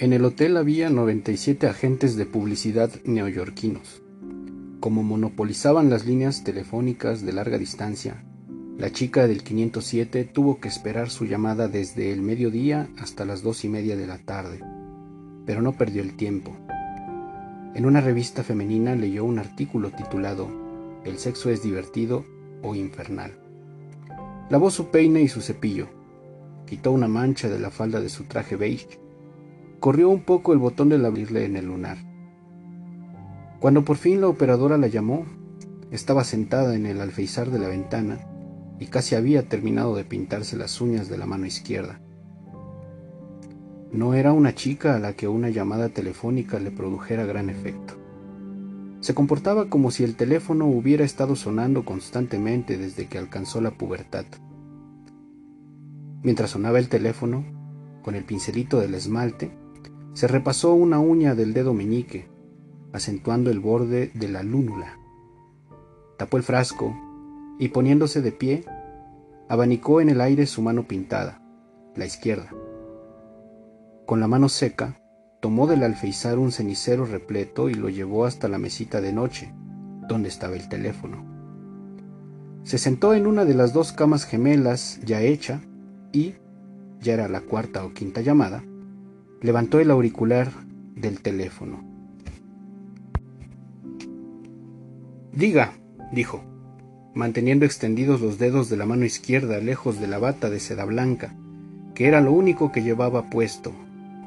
En 0.00 0.14
el 0.14 0.24
hotel 0.24 0.56
había 0.56 0.88
97 0.88 1.66
agentes 1.66 2.16
de 2.16 2.24
publicidad 2.24 2.90
neoyorquinos. 3.04 4.00
Como 4.80 5.02
monopolizaban 5.02 5.90
las 5.90 6.06
líneas 6.06 6.42
telefónicas 6.42 7.20
de 7.20 7.34
larga 7.34 7.58
distancia, 7.58 8.24
la 8.78 8.90
chica 8.92 9.26
del 9.26 9.42
507 9.42 10.24
tuvo 10.24 10.58
que 10.58 10.68
esperar 10.68 11.10
su 11.10 11.26
llamada 11.26 11.68
desde 11.68 12.12
el 12.12 12.22
mediodía 12.22 12.88
hasta 12.98 13.26
las 13.26 13.42
dos 13.42 13.62
y 13.66 13.68
media 13.68 13.94
de 13.94 14.06
la 14.06 14.16
tarde, 14.16 14.60
pero 15.44 15.60
no 15.60 15.72
perdió 15.72 16.00
el 16.00 16.16
tiempo. 16.16 16.56
En 17.74 17.84
una 17.84 18.00
revista 18.00 18.42
femenina 18.42 18.94
leyó 18.94 19.26
un 19.26 19.38
artículo 19.38 19.90
titulado 19.90 20.48
El 21.04 21.18
sexo 21.18 21.50
es 21.50 21.62
divertido 21.62 22.24
o 22.62 22.74
infernal. 22.74 23.38
Lavó 24.48 24.70
su 24.70 24.86
peine 24.86 25.20
y 25.20 25.28
su 25.28 25.42
cepillo, 25.42 25.88
quitó 26.64 26.90
una 26.90 27.06
mancha 27.06 27.50
de 27.50 27.58
la 27.58 27.70
falda 27.70 28.00
de 28.00 28.08
su 28.08 28.24
traje 28.24 28.56
beige 28.56 28.98
corrió 29.80 30.10
un 30.10 30.20
poco 30.20 30.52
el 30.52 30.58
botón 30.58 30.90
del 30.90 31.06
abrirle 31.06 31.46
en 31.46 31.56
el 31.56 31.66
lunar. 31.66 31.96
Cuando 33.60 33.84
por 33.84 33.96
fin 33.96 34.20
la 34.20 34.28
operadora 34.28 34.76
la 34.76 34.88
llamó, 34.88 35.24
estaba 35.90 36.22
sentada 36.22 36.76
en 36.76 36.84
el 36.86 37.00
alfeizar 37.00 37.50
de 37.50 37.58
la 37.58 37.68
ventana 37.68 38.20
y 38.78 38.86
casi 38.86 39.14
había 39.14 39.48
terminado 39.48 39.96
de 39.96 40.04
pintarse 40.04 40.56
las 40.56 40.80
uñas 40.80 41.08
de 41.08 41.18
la 41.18 41.26
mano 41.26 41.46
izquierda. 41.46 42.00
No 43.90 44.14
era 44.14 44.32
una 44.32 44.54
chica 44.54 44.94
a 44.94 44.98
la 44.98 45.14
que 45.14 45.28
una 45.28 45.48
llamada 45.48 45.88
telefónica 45.88 46.60
le 46.60 46.70
produjera 46.70 47.24
gran 47.24 47.50
efecto. 47.50 47.94
Se 49.00 49.14
comportaba 49.14 49.68
como 49.68 49.90
si 49.90 50.04
el 50.04 50.14
teléfono 50.14 50.66
hubiera 50.66 51.04
estado 51.04 51.36
sonando 51.36 51.86
constantemente 51.86 52.76
desde 52.76 53.06
que 53.06 53.18
alcanzó 53.18 53.60
la 53.62 53.70
pubertad. 53.70 54.26
Mientras 56.22 56.50
sonaba 56.50 56.78
el 56.78 56.90
teléfono, 56.90 57.44
con 58.02 58.14
el 58.14 58.24
pincelito 58.24 58.78
del 58.78 58.94
esmalte, 58.94 59.50
se 60.12 60.26
repasó 60.26 60.74
una 60.74 60.98
uña 60.98 61.34
del 61.34 61.52
dedo 61.52 61.72
meñique, 61.72 62.28
acentuando 62.92 63.50
el 63.50 63.60
borde 63.60 64.10
de 64.14 64.28
la 64.28 64.42
lúnula. 64.42 64.98
Tapó 66.18 66.36
el 66.36 66.42
frasco 66.42 66.94
y 67.58 67.68
poniéndose 67.68 68.20
de 68.20 68.32
pie, 68.32 68.64
abanicó 69.48 70.00
en 70.00 70.08
el 70.08 70.20
aire 70.20 70.46
su 70.46 70.62
mano 70.62 70.84
pintada, 70.84 71.42
la 71.94 72.06
izquierda. 72.06 72.50
Con 74.06 74.20
la 74.20 74.26
mano 74.26 74.48
seca, 74.48 75.00
tomó 75.40 75.66
del 75.66 75.82
alfeizar 75.82 76.38
un 76.38 76.52
cenicero 76.52 77.06
repleto 77.06 77.68
y 77.68 77.74
lo 77.74 77.88
llevó 77.88 78.24
hasta 78.24 78.48
la 78.48 78.58
mesita 78.58 79.00
de 79.00 79.12
noche, 79.12 79.54
donde 80.08 80.28
estaba 80.28 80.56
el 80.56 80.68
teléfono. 80.68 81.24
Se 82.62 82.76
sentó 82.76 83.14
en 83.14 83.26
una 83.26 83.44
de 83.44 83.54
las 83.54 83.72
dos 83.72 83.92
camas 83.92 84.24
gemelas 84.26 85.00
ya 85.04 85.22
hecha 85.22 85.60
y, 86.12 86.34
ya 87.00 87.14
era 87.14 87.28
la 87.28 87.40
cuarta 87.40 87.84
o 87.84 87.94
quinta 87.94 88.20
llamada, 88.20 88.62
Levantó 89.42 89.80
el 89.80 89.90
auricular 89.90 90.52
del 90.94 91.22
teléfono. 91.22 91.82
Diga, 95.32 95.72
dijo, 96.12 96.44
manteniendo 97.14 97.64
extendidos 97.64 98.20
los 98.20 98.38
dedos 98.38 98.68
de 98.68 98.76
la 98.76 98.84
mano 98.84 99.04
izquierda 99.04 99.58
lejos 99.58 99.98
de 99.98 100.08
la 100.08 100.18
bata 100.18 100.50
de 100.50 100.60
seda 100.60 100.84
blanca, 100.84 101.34
que 101.94 102.06
era 102.06 102.20
lo 102.20 102.32
único 102.32 102.70
que 102.70 102.82
llevaba 102.82 103.30
puesto, 103.30 103.72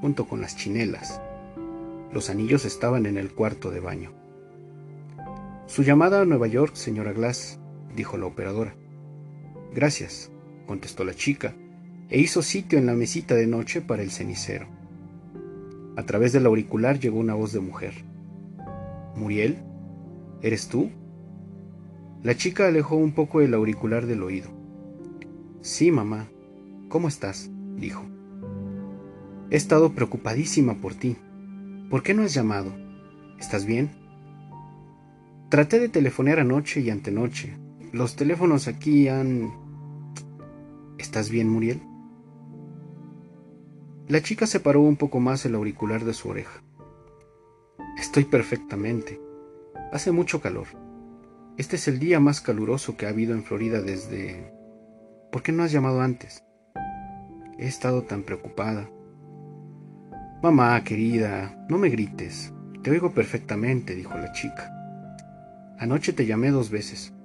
junto 0.02 0.28
con 0.28 0.42
las 0.42 0.56
chinelas. 0.56 1.22
Los 2.12 2.30
anillos 2.30 2.66
estaban 2.66 3.06
en 3.06 3.18
el 3.18 3.34
cuarto 3.34 3.70
de 3.70 3.80
baño. 3.80 4.12
Su 5.68 5.84
llamada 5.84 6.22
a 6.22 6.26
Nueva 6.26 6.48
York, 6.48 6.76
señora 6.76 7.14
Glass, 7.14 7.60
dijo 7.96 8.18
la 8.18 8.26
operadora. 8.26 8.76
Gracias, 9.74 10.32
contestó 10.66 11.04
la 11.04 11.14
chica, 11.14 11.54
e 12.10 12.20
hizo 12.20 12.42
sitio 12.42 12.80
en 12.80 12.86
la 12.86 12.94
mesita 12.94 13.36
de 13.36 13.48
noche 13.48 13.82
para 13.82 14.04
el 14.04 14.12
cenicero. 14.12 14.68
A 15.96 16.04
través 16.04 16.34
del 16.34 16.46
auricular 16.46 17.00
llegó 17.00 17.20
una 17.20 17.36
voz 17.36 17.54
de 17.54 17.60
mujer. 17.60 17.94
Muriel, 19.16 19.58
¿eres 20.42 20.68
tú? 20.68 20.90
La 22.24 22.36
chica 22.36 22.68
alejó 22.68 22.96
un 22.96 23.12
poco 23.12 23.42
el 23.42 23.54
auricular 23.54 24.06
del 24.06 24.24
oído. 24.24 24.50
Sí, 25.62 25.92
mamá. 25.92 26.28
¿Cómo 26.90 27.08
estás? 27.08 27.52
dijo. 27.76 28.04
He 29.50 29.56
estado 29.56 29.94
preocupadísima 29.94 30.76
por 30.76 30.96
ti. 30.96 31.16
¿Por 31.90 32.02
qué 32.02 32.14
no 32.14 32.24
has 32.24 32.34
llamado? 32.34 32.74
¿Estás 33.40 33.66
bien? 33.66 33.92
Traté 35.50 35.80
de 35.80 35.90
telefonear 35.90 36.40
anoche 36.40 36.82
y 36.82 36.90
antenoche. 36.90 37.56
Los 37.92 38.16
teléfonos 38.16 38.68
aquí 38.68 39.08
han... 39.10 39.52
¿Estás 40.98 41.30
bien, 41.30 41.50
Muriel? 41.50 41.82
La 44.14 44.22
chica 44.22 44.46
separó 44.46 44.82
un 44.82 44.96
poco 44.96 45.20
más 45.20 45.44
el 45.44 45.56
auricular 45.56 46.06
de 46.06 46.14
su 46.14 46.30
oreja. 46.30 46.62
Estoy 47.98 48.26
perfectamente. 48.26 49.20
Hace 49.92 50.12
mucho 50.12 50.40
calor. 50.40 50.68
Este 51.58 51.78
es 51.78 51.88
el 51.88 51.98
día 51.98 52.20
más 52.20 52.40
caluroso 52.40 52.96
que 52.96 53.08
ha 53.08 53.10
habido 53.10 53.34
en 53.34 53.44
Florida 53.44 53.82
desde... 53.82 54.54
¿Por 55.32 55.42
qué 55.42 55.52
no 55.52 55.64
has 55.64 55.72
llamado 55.72 56.02
antes? 56.02 56.44
He 57.58 57.66
estado 57.66 58.04
tan 58.04 58.22
preocupada. 58.22 58.88
Mamá, 60.44 60.84
querida, 60.84 61.66
no 61.68 61.80
me 61.80 61.90
grites. 61.90 62.54
Te 62.84 62.92
oigo 62.92 63.16
perfectamente, 63.16 63.96
dijo 63.96 64.16
la 64.16 64.32
chica. 64.32 64.72
Anoche 65.80 66.14
te 66.14 66.28
llamé 66.28 66.52
dos 66.52 66.70
veces. 66.70 67.16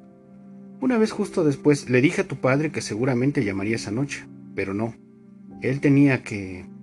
Una 0.80 0.96
vez 0.96 1.12
justo 1.12 1.44
después 1.44 1.90
le 1.90 2.00
dije 2.00 2.22
a 2.22 2.26
tu 2.26 2.36
padre 2.36 2.72
que 2.72 2.80
seguramente 2.80 3.44
llamaría 3.44 3.76
esa 3.76 3.90
noche, 3.90 4.26
pero 4.54 4.72
no. 4.72 4.94
Él 5.60 5.82
tenía 5.82 6.22
que... 6.22 6.77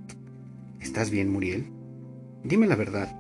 ¿Estás 0.86 1.10
bien, 1.10 1.32
Muriel? 1.32 1.66
Dime 2.44 2.68
la 2.68 2.76
verdad. 2.76 3.20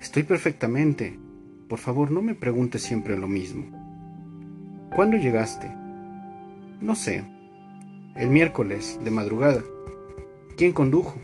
Estoy 0.00 0.22
perfectamente. 0.22 1.20
Por 1.68 1.78
favor, 1.78 2.10
no 2.10 2.22
me 2.22 2.34
preguntes 2.34 2.80
siempre 2.80 3.18
lo 3.18 3.28
mismo. 3.28 3.66
¿Cuándo 4.96 5.18
llegaste? 5.18 5.70
No 6.80 6.94
sé. 6.94 7.24
El 8.16 8.30
miércoles, 8.30 8.98
de 9.04 9.10
madrugada. 9.10 9.62
¿Quién 10.56 10.72
condujo? 10.72 11.16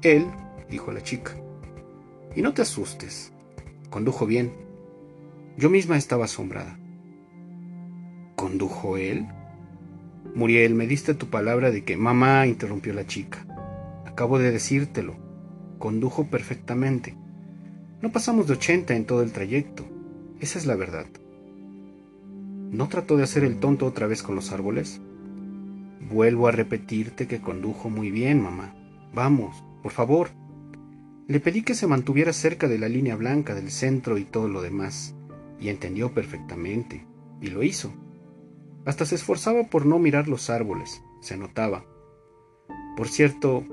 Él, 0.00 0.24
dijo 0.70 0.92
la 0.92 1.02
chica. 1.02 1.32
Y 2.34 2.40
no 2.40 2.54
te 2.54 2.62
asustes. 2.62 3.34
Condujo 3.90 4.24
bien. 4.24 4.50
Yo 5.58 5.68
misma 5.68 5.98
estaba 5.98 6.24
asombrada. 6.24 6.80
¿Condujo 8.34 8.96
él? 8.96 9.28
Muriel, 10.34 10.74
me 10.74 10.86
diste 10.86 11.12
tu 11.12 11.26
palabra 11.26 11.70
de 11.70 11.84
que... 11.84 11.98
Mamá, 11.98 12.46
interrumpió 12.46 12.94
la 12.94 13.06
chica. 13.06 13.44
Acabo 14.18 14.40
de 14.40 14.50
decírtelo. 14.50 15.14
Condujo 15.78 16.26
perfectamente. 16.26 17.14
No 18.02 18.10
pasamos 18.10 18.48
de 18.48 18.54
ochenta 18.54 18.96
en 18.96 19.04
todo 19.04 19.22
el 19.22 19.30
trayecto. 19.30 19.84
Esa 20.40 20.58
es 20.58 20.66
la 20.66 20.74
verdad. 20.74 21.06
¿No 22.72 22.88
trató 22.88 23.16
de 23.16 23.22
hacer 23.22 23.44
el 23.44 23.60
tonto 23.60 23.86
otra 23.86 24.08
vez 24.08 24.24
con 24.24 24.34
los 24.34 24.50
árboles? 24.50 25.00
Vuelvo 26.10 26.48
a 26.48 26.50
repetirte 26.50 27.28
que 27.28 27.40
condujo 27.40 27.90
muy 27.90 28.10
bien, 28.10 28.42
mamá. 28.42 28.74
Vamos, 29.14 29.62
por 29.84 29.92
favor. 29.92 30.30
Le 31.28 31.38
pedí 31.38 31.62
que 31.62 31.74
se 31.74 31.86
mantuviera 31.86 32.32
cerca 32.32 32.66
de 32.66 32.78
la 32.80 32.88
línea 32.88 33.14
blanca 33.14 33.54
del 33.54 33.70
centro 33.70 34.18
y 34.18 34.24
todo 34.24 34.48
lo 34.48 34.62
demás, 34.62 35.14
y 35.60 35.68
entendió 35.68 36.12
perfectamente, 36.12 37.06
y 37.40 37.50
lo 37.50 37.62
hizo. 37.62 37.92
Hasta 38.84 39.06
se 39.06 39.14
esforzaba 39.14 39.62
por 39.68 39.86
no 39.86 40.00
mirar 40.00 40.26
los 40.26 40.50
árboles, 40.50 41.04
se 41.20 41.36
notaba. 41.36 41.84
Por 42.96 43.06
cierto, 43.06 43.64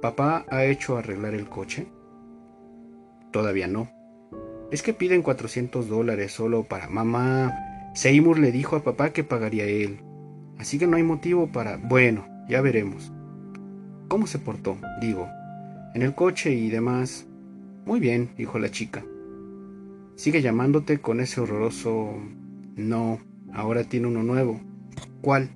¿papá 0.00 0.44
ha 0.50 0.64
hecho 0.64 0.96
arreglar 0.96 1.34
el 1.34 1.48
coche? 1.48 1.86
Todavía 3.30 3.66
no. 3.66 3.90
Es 4.70 4.82
que 4.82 4.94
piden 4.94 5.22
400 5.22 5.88
dólares 5.88 6.32
solo 6.32 6.64
para 6.64 6.88
mamá. 6.88 7.52
Seymour 7.94 8.38
le 8.38 8.52
dijo 8.52 8.76
a 8.76 8.84
papá 8.84 9.10
que 9.10 9.24
pagaría 9.24 9.64
él. 9.64 10.00
Así 10.58 10.78
que 10.78 10.86
no 10.86 10.96
hay 10.96 11.02
motivo 11.02 11.48
para... 11.48 11.76
Bueno, 11.76 12.26
ya 12.48 12.60
veremos. 12.60 13.12
¿Cómo 14.08 14.26
se 14.26 14.38
portó? 14.38 14.76
Digo, 15.00 15.28
en 15.94 16.02
el 16.02 16.14
coche 16.14 16.52
y 16.52 16.68
demás. 16.68 17.26
Muy 17.84 17.98
bien, 18.00 18.30
dijo 18.36 18.58
la 18.58 18.70
chica. 18.70 19.04
Sigue 20.16 20.42
llamándote 20.42 20.98
con 20.98 21.20
ese 21.20 21.40
horroroso... 21.40 22.14
No, 22.76 23.18
Ahora 23.52 23.84
tiene 23.84 24.06
uno 24.06 24.22
nuevo. 24.22 24.60
¿Cuál? 25.22 25.50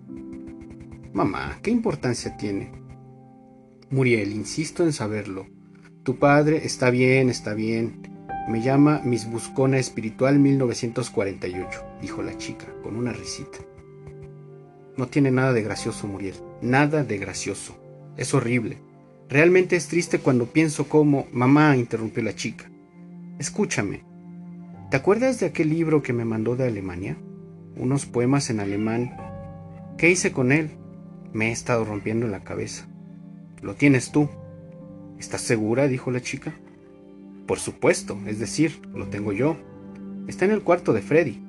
Mamá, 1.12 1.58
¿qué 1.62 1.70
importancia 1.70 2.36
tiene? 2.36 2.70
Muriel, 3.94 4.32
insisto 4.32 4.82
en 4.82 4.92
saberlo. 4.92 5.46
Tu 6.02 6.18
padre 6.18 6.62
está 6.64 6.90
bien, 6.90 7.30
está 7.30 7.54
bien. 7.54 8.10
Me 8.48 8.60
llama 8.60 9.00
Miss 9.04 9.30
Buscona 9.30 9.78
Espiritual 9.78 10.40
1948, 10.40 11.84
dijo 12.02 12.20
la 12.20 12.36
chica, 12.36 12.66
con 12.82 12.96
una 12.96 13.12
risita. 13.12 13.58
No 14.96 15.06
tiene 15.06 15.30
nada 15.30 15.52
de 15.52 15.62
gracioso, 15.62 16.08
Muriel. 16.08 16.34
Nada 16.60 17.04
de 17.04 17.18
gracioso. 17.18 17.78
Es 18.16 18.34
horrible. 18.34 18.78
Realmente 19.28 19.76
es 19.76 19.86
triste 19.86 20.18
cuando 20.18 20.46
pienso 20.46 20.88
cómo... 20.88 21.28
Mamá, 21.30 21.76
interrumpió 21.76 22.24
la 22.24 22.34
chica. 22.34 22.68
Escúchame. 23.38 24.02
¿Te 24.90 24.96
acuerdas 24.96 25.38
de 25.38 25.46
aquel 25.46 25.70
libro 25.70 26.02
que 26.02 26.12
me 26.12 26.24
mandó 26.24 26.56
de 26.56 26.66
Alemania? 26.66 27.16
unos 27.76 28.06
poemas 28.06 28.50
en 28.50 28.58
alemán. 28.58 29.16
¿Qué 29.98 30.10
hice 30.10 30.32
con 30.32 30.50
él? 30.50 30.72
Me 31.32 31.50
he 31.50 31.52
estado 31.52 31.84
rompiendo 31.84 32.26
la 32.26 32.42
cabeza. 32.42 32.88
Lo 33.64 33.74
tienes 33.74 34.12
tú. 34.12 34.28
¿Estás 35.18 35.40
segura? 35.40 35.88
dijo 35.88 36.10
la 36.10 36.20
chica. 36.20 36.52
Por 37.46 37.58
supuesto, 37.58 38.18
es 38.26 38.38
decir, 38.38 38.82
lo 38.92 39.06
tengo 39.06 39.32
yo. 39.32 39.56
Está 40.28 40.44
en 40.44 40.50
el 40.50 40.62
cuarto 40.62 40.92
de 40.92 41.00
Freddy. 41.00 41.42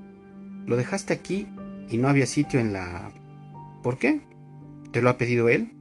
Lo 0.66 0.78
dejaste 0.78 1.14
aquí 1.14 1.46
y 1.90 1.98
no 1.98 2.08
había 2.08 2.26
sitio 2.26 2.62
en 2.62 2.72
la... 2.72 3.12
¿Por 3.84 3.98
qué? 3.98 4.22
¿Te 4.94 5.02
lo 5.02 5.10
ha 5.10 5.18
pedido 5.18 5.50
él? 5.50 5.74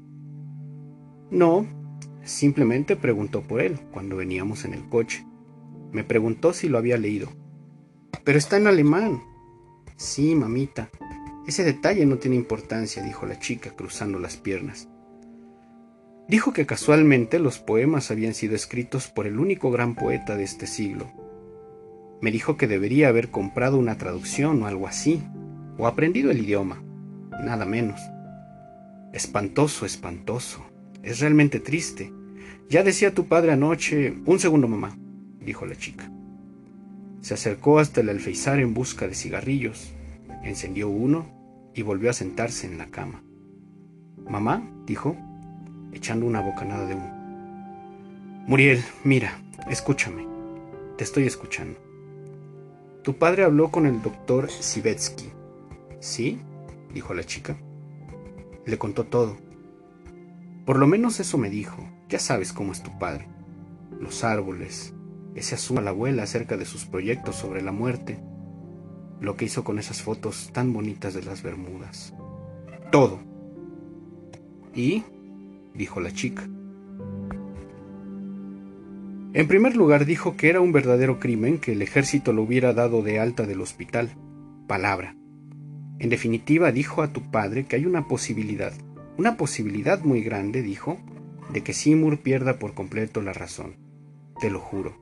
No, 1.31 1.67
simplemente 2.25 2.97
preguntó 2.97 3.43
por 3.43 3.61
él 3.61 3.79
cuando 3.93 4.17
veníamos 4.17 4.65
en 4.65 4.75
el 4.75 4.89
coche. 4.89 5.25
Me 5.93 6.03
preguntó 6.03 6.53
si 6.53 6.69
lo 6.69 6.79
había 6.79 6.99
leído. 6.99 7.29
Pero 8.25 8.39
está 8.39 8.57
en 8.57 8.67
alemán. 8.67 9.23
Sí, 9.97 10.35
mamita. 10.35 10.91
Ese 11.47 11.63
detalle 11.63 12.05
no 12.07 12.17
tiene 12.17 12.37
importancia, 12.37 13.05
dijo 13.05 13.25
la 13.25 13.39
chica, 13.39 13.71
cruzando 13.71 14.19
las 14.19 14.37
piernas. 14.37 14.89
Dijo 16.29 16.53
que 16.53 16.65
casualmente 16.65 17.38
los 17.38 17.59
poemas 17.59 18.11
habían 18.11 18.35
sido 18.35 18.55
escritos 18.55 19.09
por 19.09 19.26
el 19.26 19.38
único 19.38 19.71
gran 19.71 19.94
poeta 19.94 20.37
de 20.37 20.44
este 20.44 20.67
siglo. 20.67 21.11
Me 22.23 22.31
dijo 22.31 22.56
que 22.56 22.67
debería 22.67 23.09
haber 23.09 23.31
comprado 23.31 23.76
una 23.76 23.99
traducción 23.99 24.62
o 24.62 24.67
algo 24.67 24.87
así, 24.87 25.23
o 25.76 25.87
aprendido 25.87 26.31
el 26.31 26.38
idioma, 26.38 26.82
nada 27.44 27.67
menos. 27.67 28.00
Espantoso, 29.12 29.85
espantoso. 29.85 30.65
Es 31.03 31.21
realmente 31.21 31.61
triste. 31.61 32.11
Ya 32.70 32.82
decía 32.82 33.15
tu 33.15 33.27
padre 33.27 33.53
anoche. 33.53 34.15
Un 34.25 34.38
segundo, 34.38 34.67
mamá, 34.67 34.97
dijo 35.41 35.67
la 35.67 35.77
chica. 35.77 36.11
Se 37.20 37.35
acercó 37.35 37.79
hasta 37.79 38.00
el 38.00 38.09
alfeizar 38.09 38.59
en 38.59 38.73
busca 38.75 39.06
de 39.06 39.15
cigarrillos, 39.15 39.93
encendió 40.43 40.88
uno 40.88 41.27
y 41.75 41.82
volvió 41.82 42.11
a 42.11 42.15
sentarse 42.15 42.67
en 42.67 42.79
la 42.79 42.87
cama. 42.87 43.23
Mamá, 44.29 44.69
dijo, 44.87 45.17
echando 45.94 46.26
una 46.26 46.41
bocanada 46.41 46.87
de 46.87 46.94
humo. 46.94 48.44
Muriel, 48.46 48.82
mira, 49.05 49.38
escúchame. 49.69 50.26
Te 50.99 51.05
estoy 51.05 51.26
escuchando. 51.26 51.79
Tu 53.02 53.17
padre 53.17 53.44
habló 53.44 53.70
con 53.70 53.87
el 53.87 54.02
doctor 54.02 54.50
Sivetsky. 54.50 55.31
¿Sí? 56.00 56.41
dijo 56.93 57.14
la 57.14 57.25
chica. 57.25 57.56
Le 58.67 58.79
contó 58.79 59.05
todo. 59.05 59.37
Por 60.64 60.79
lo 60.79 60.87
menos 60.87 61.20
eso 61.20 61.38
me 61.38 61.50
dijo. 61.50 61.76
Ya 62.08 62.19
sabes 62.19 62.52
cómo 62.52 62.73
es 62.73 62.82
tu 62.82 62.99
padre. 62.99 63.29
Los 64.00 64.25
árboles, 64.25 64.94
ese 65.35 65.55
asunto 65.55 65.81
a 65.81 65.85
la 65.85 65.91
abuela 65.91 66.23
acerca 66.23 66.56
de 66.56 66.64
sus 66.64 66.85
proyectos 66.85 67.37
sobre 67.37 67.62
la 67.62 67.73
muerte, 67.73 68.19
lo 69.20 69.37
que 69.37 69.46
hizo 69.46 69.64
con 69.64 69.79
esas 69.79 70.02
fotos 70.02 70.50
tan 70.52 70.73
bonitas 70.73 71.14
de 71.14 71.23
las 71.23 71.43
Bermudas. 71.43 72.14
Todo. 72.93 73.19
¿Y? 74.75 75.05
Dijo 75.75 76.00
la 76.00 76.12
chica. 76.12 76.49
En 79.35 79.49
primer 79.49 79.76
lugar 79.76 80.06
dijo 80.06 80.37
que 80.37 80.49
era 80.49 80.61
un 80.61 80.71
verdadero 80.71 81.19
crimen 81.19 81.59
que 81.59 81.73
el 81.73 81.82
ejército 81.82 82.32
lo 82.32 82.43
hubiera 82.43 82.73
dado 82.73 83.03
de 83.03 83.19
alta 83.19 83.47
del 83.47 83.61
hospital. 83.61 84.11
Palabra. 84.69 85.17
En 85.99 86.09
definitiva, 86.09 86.71
dijo 86.71 87.03
a 87.03 87.12
tu 87.12 87.31
padre 87.31 87.65
que 87.65 87.76
hay 87.76 87.87
una 87.87 88.06
posibilidad, 88.06 88.73
una 89.19 89.37
posibilidad 89.37 90.03
muy 90.05 90.23
grande, 90.23 90.62
dijo, 90.62 90.99
de 91.53 91.62
que 91.62 91.73
Seymour 91.73 92.20
pierda 92.20 92.59
por 92.59 92.75
completo 92.75 93.23
la 93.23 93.32
razón. 93.32 93.77
Te 94.41 94.50
lo 94.50 94.61
juro. 94.61 94.97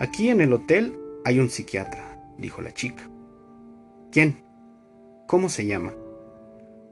Aquí 0.00 0.28
en 0.28 0.40
el 0.40 0.52
hotel 0.52 0.96
hay 1.24 1.40
un 1.40 1.50
psiquiatra, 1.50 2.20
dijo 2.38 2.62
la 2.62 2.72
chica. 2.72 3.10
¿Quién? 4.12 4.44
¿Cómo 5.26 5.48
se 5.48 5.66
llama? 5.66 5.92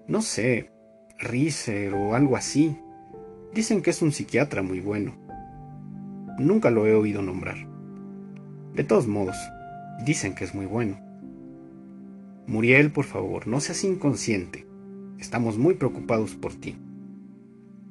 No 0.09 0.23
sé, 0.23 0.71
O 1.95 2.15
algo 2.15 2.37
así. 2.37 2.77
Dicen 3.55 3.83
que 3.83 3.91
es 3.91 4.03
un 4.03 4.13
psiquiatra 4.13 4.63
muy 4.63 4.81
bueno. 4.81 5.15
Nunca 6.39 6.71
lo 6.71 6.87
he 6.87 6.95
oído 6.95 7.23
nombrar. 7.23 7.57
De 8.75 8.85
todos 8.85 9.07
modos, 9.07 9.37
dicen 10.05 10.35
que 10.35 10.45
es 10.45 10.55
muy 10.55 10.67
bueno. 10.67 10.99
Muriel, 12.47 12.91
por 12.93 13.05
favor, 13.05 13.47
no 13.47 13.61
seas 13.61 13.85
inconsciente. 13.85 14.67
Estamos 15.19 15.57
muy 15.57 15.75
preocupados 15.75 16.35
por 16.35 16.53
ti. 16.55 16.77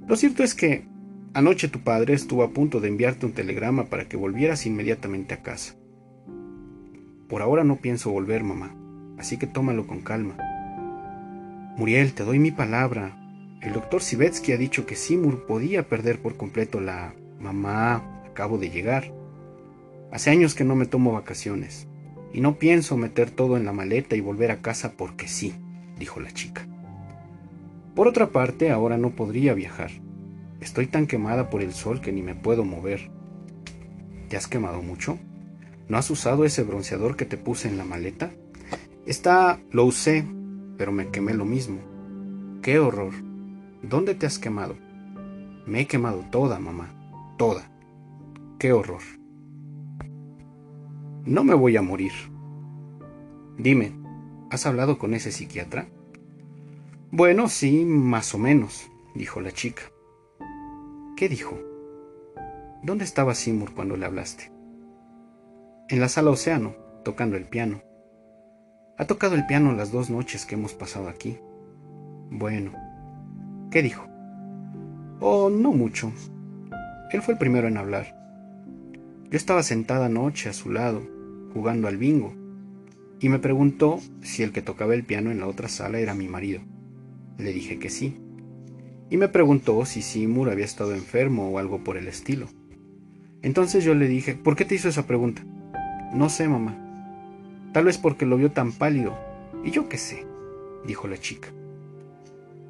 Lo 0.07 0.15
cierto 0.15 0.43
es 0.43 0.53
que 0.53 0.85
anoche 1.33 1.69
tu 1.69 1.79
padre 1.79 2.13
estuvo 2.13 2.43
a 2.43 2.51
punto 2.51 2.79
de 2.81 2.89
enviarte 2.89 3.25
un 3.25 3.31
telegrama 3.31 3.85
para 3.85 4.07
que 4.07 4.17
volvieras 4.17 4.65
inmediatamente 4.65 5.33
a 5.33 5.41
casa. 5.41 5.73
Por 7.27 7.41
ahora 7.41 7.63
no 7.63 7.77
pienso 7.77 8.11
volver, 8.11 8.43
mamá, 8.43 8.75
así 9.17 9.37
que 9.37 9.47
tómalo 9.47 9.87
con 9.87 10.01
calma. 10.01 10.37
Muriel, 11.77 12.13
te 12.13 12.23
doy 12.23 12.37
mi 12.37 12.51
palabra. 12.51 13.22
El 13.63 13.71
doctor 13.71 14.01
Sivetsky 14.01 14.51
ha 14.51 14.57
dicho 14.57 14.85
que 14.85 14.97
Simur 14.97 15.45
podía 15.45 15.87
perder 15.87 16.21
por 16.21 16.35
completo 16.35 16.81
la 16.81 17.15
mamá. 17.39 18.21
Acabo 18.25 18.57
de 18.57 18.69
llegar. 18.69 19.13
Hace 20.11 20.31
años 20.31 20.53
que 20.53 20.65
no 20.65 20.75
me 20.75 20.85
tomo 20.85 21.13
vacaciones 21.13 21.87
y 22.33 22.41
no 22.41 22.59
pienso 22.59 22.97
meter 22.97 23.31
todo 23.31 23.55
en 23.55 23.63
la 23.63 23.71
maleta 23.71 24.17
y 24.17 24.21
volver 24.21 24.51
a 24.51 24.61
casa 24.61 24.93
porque 24.97 25.29
sí, 25.29 25.53
dijo 25.97 26.19
la 26.19 26.31
chica. 26.31 26.67
Por 27.95 28.07
otra 28.07 28.31
parte, 28.31 28.69
ahora 28.69 28.97
no 28.97 29.11
podría 29.11 29.53
viajar. 29.53 29.91
Estoy 30.59 30.87
tan 30.87 31.07
quemada 31.07 31.49
por 31.49 31.61
el 31.61 31.73
sol 31.73 32.01
que 32.01 32.11
ni 32.11 32.21
me 32.21 32.35
puedo 32.35 32.65
mover. 32.65 33.11
¿Te 34.27 34.35
has 34.35 34.47
quemado 34.47 34.81
mucho? 34.81 35.19
¿No 35.87 35.97
has 35.97 36.09
usado 36.09 36.43
ese 36.43 36.63
bronceador 36.63 37.15
que 37.15 37.25
te 37.25 37.37
puse 37.37 37.69
en 37.69 37.77
la 37.77 37.85
maleta? 37.85 38.31
Está... 39.05 39.59
lo 39.71 39.85
usé, 39.85 40.25
pero 40.77 40.91
me 40.91 41.09
quemé 41.09 41.33
lo 41.33 41.45
mismo. 41.45 41.79
¡Qué 42.61 42.79
horror! 42.79 43.32
¿Dónde 43.83 44.15
te 44.15 44.25
has 44.25 44.39
quemado? 44.39 44.75
Me 45.65 45.81
he 45.81 45.87
quemado 45.87 46.23
toda, 46.31 46.57
mamá. 46.57 46.89
Toda. 47.37 47.69
¡Qué 48.57 48.71
horror! 48.71 49.01
No 51.25 51.43
me 51.43 51.53
voy 51.53 51.75
a 51.75 51.81
morir. 51.81 52.13
Dime, 53.57 53.91
¿has 54.49 54.65
hablado 54.65 54.97
con 54.97 55.13
ese 55.13 55.33
psiquiatra? 55.33 55.87
Bueno, 57.11 57.49
sí, 57.49 57.83
más 57.83 58.33
o 58.33 58.37
menos, 58.37 58.89
dijo 59.15 59.41
la 59.41 59.51
chica. 59.51 59.83
¿Qué 61.17 61.27
dijo? 61.27 61.59
¿Dónde 62.83 63.03
estaba 63.03 63.35
Seymour 63.35 63.73
cuando 63.73 63.97
le 63.97 64.05
hablaste? 64.05 64.49
En 65.89 65.99
la 65.99 66.07
sala 66.07 66.31
Océano, 66.31 66.73
tocando 67.03 67.35
el 67.35 67.49
piano. 67.49 67.81
Ha 68.97 69.05
tocado 69.07 69.35
el 69.35 69.45
piano 69.45 69.73
las 69.73 69.91
dos 69.91 70.09
noches 70.09 70.45
que 70.45 70.55
hemos 70.55 70.73
pasado 70.73 71.09
aquí. 71.09 71.37
Bueno, 72.29 72.71
¿qué 73.73 73.81
dijo? 73.81 74.07
Oh, 75.19 75.49
no 75.49 75.71
mucho. 75.71 76.11
Él 77.11 77.23
fue 77.23 77.33
el 77.33 77.39
primero 77.39 77.67
en 77.67 77.77
hablar. 77.77 78.15
Yo 79.31 79.35
estaba 79.35 79.63
sentada 79.63 80.05
anoche 80.05 80.47
a 80.47 80.53
su 80.53 80.71
lado, 80.71 81.01
jugando 81.55 81.87
al 81.87 81.97
bingo, 81.97 82.35
y 83.19 83.29
me 83.29 83.39
preguntó 83.39 83.99
si 84.21 84.43
el 84.43 84.51
que 84.51 84.61
tocaba 84.61 84.93
el 84.93 85.03
piano 85.03 85.31
en 85.31 85.39
la 85.39 85.47
otra 85.47 85.69
sala 85.69 85.97
era 85.97 86.13
mi 86.13 86.27
marido. 86.27 86.61
Le 87.39 87.51
dije 87.51 87.79
que 87.79 87.89
sí. 87.89 88.15
Y 89.09 89.17
me 89.17 89.27
preguntó 89.27 89.83
si 89.85 90.03
Seymour 90.03 90.51
había 90.51 90.65
estado 90.65 90.93
enfermo 90.93 91.49
o 91.49 91.57
algo 91.57 91.83
por 91.83 91.97
el 91.97 92.07
estilo. 92.07 92.49
Entonces 93.41 93.83
yo 93.83 93.95
le 93.95 94.07
dije, 94.07 94.35
¿por 94.35 94.55
qué 94.55 94.65
te 94.65 94.75
hizo 94.75 94.87
esa 94.87 95.07
pregunta? 95.07 95.43
No 96.13 96.29
sé, 96.29 96.47
mamá. 96.47 96.77
Tal 97.73 97.85
vez 97.85 97.97
porque 97.97 98.27
lo 98.27 98.37
vio 98.37 98.51
tan 98.51 98.71
pálido. 98.71 99.17
Y 99.63 99.71
yo 99.71 99.89
qué 99.89 99.97
sé, 99.97 100.27
dijo 100.85 101.07
la 101.07 101.17
chica. 101.17 101.49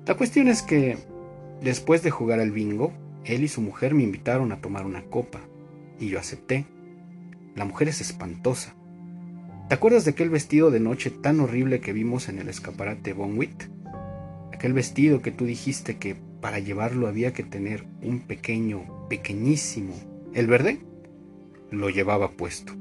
La 0.05 0.15
cuestión 0.15 0.50
es 0.50 0.62
que, 0.62 0.98
después 1.62 2.03
de 2.03 2.12
jugar 2.12 2.41
al 2.41 2.51
bingo, 2.51 2.91
él 3.24 3.45
y 3.45 3.48
su 3.48 3.62
mujer 3.62 3.93
me 3.93 4.03
invitaron 4.03 4.51
a 4.51 4.60
tomar 4.60 4.86
una 4.86 5.03
copa, 5.03 5.39
y 5.98 6.10
yo 6.10 6.19
acepté. 6.19 6.65
La 7.55 7.63
mujer 7.63 7.88
es 7.88 8.01
espantosa. 8.01 8.75
¿Te 9.69 9.75
acuerdas 9.75 10.03
de 10.03 10.12
aquel 10.12 10.29
vestido 10.29 10.72
de 10.72 10.81
noche 10.81 11.10
tan 11.10 11.39
horrible 11.39 11.79
que 11.79 11.93
vimos 11.93 12.27
en 12.27 12.39
el 12.39 12.50
escaparate 12.50 13.13
Bonwit? 13.13 13.63
Aquel 14.51 14.74
vestido 14.74 15.22
que 15.22 15.31
tú 15.31 15.45
dijiste 15.45 15.95
que 15.95 16.17
para 16.41 16.60
llevarlo 16.60 17.07
había 17.07 17.31
que 17.31 17.43
tener 17.43 17.86
un 18.01 18.19
pequeño, 18.19 19.07
pequeñísimo. 19.07 19.93
¿El 20.33 20.48
verde? 20.48 20.79
Lo 21.72 21.89
llevaba 21.89 22.31
puesto. 22.31 22.74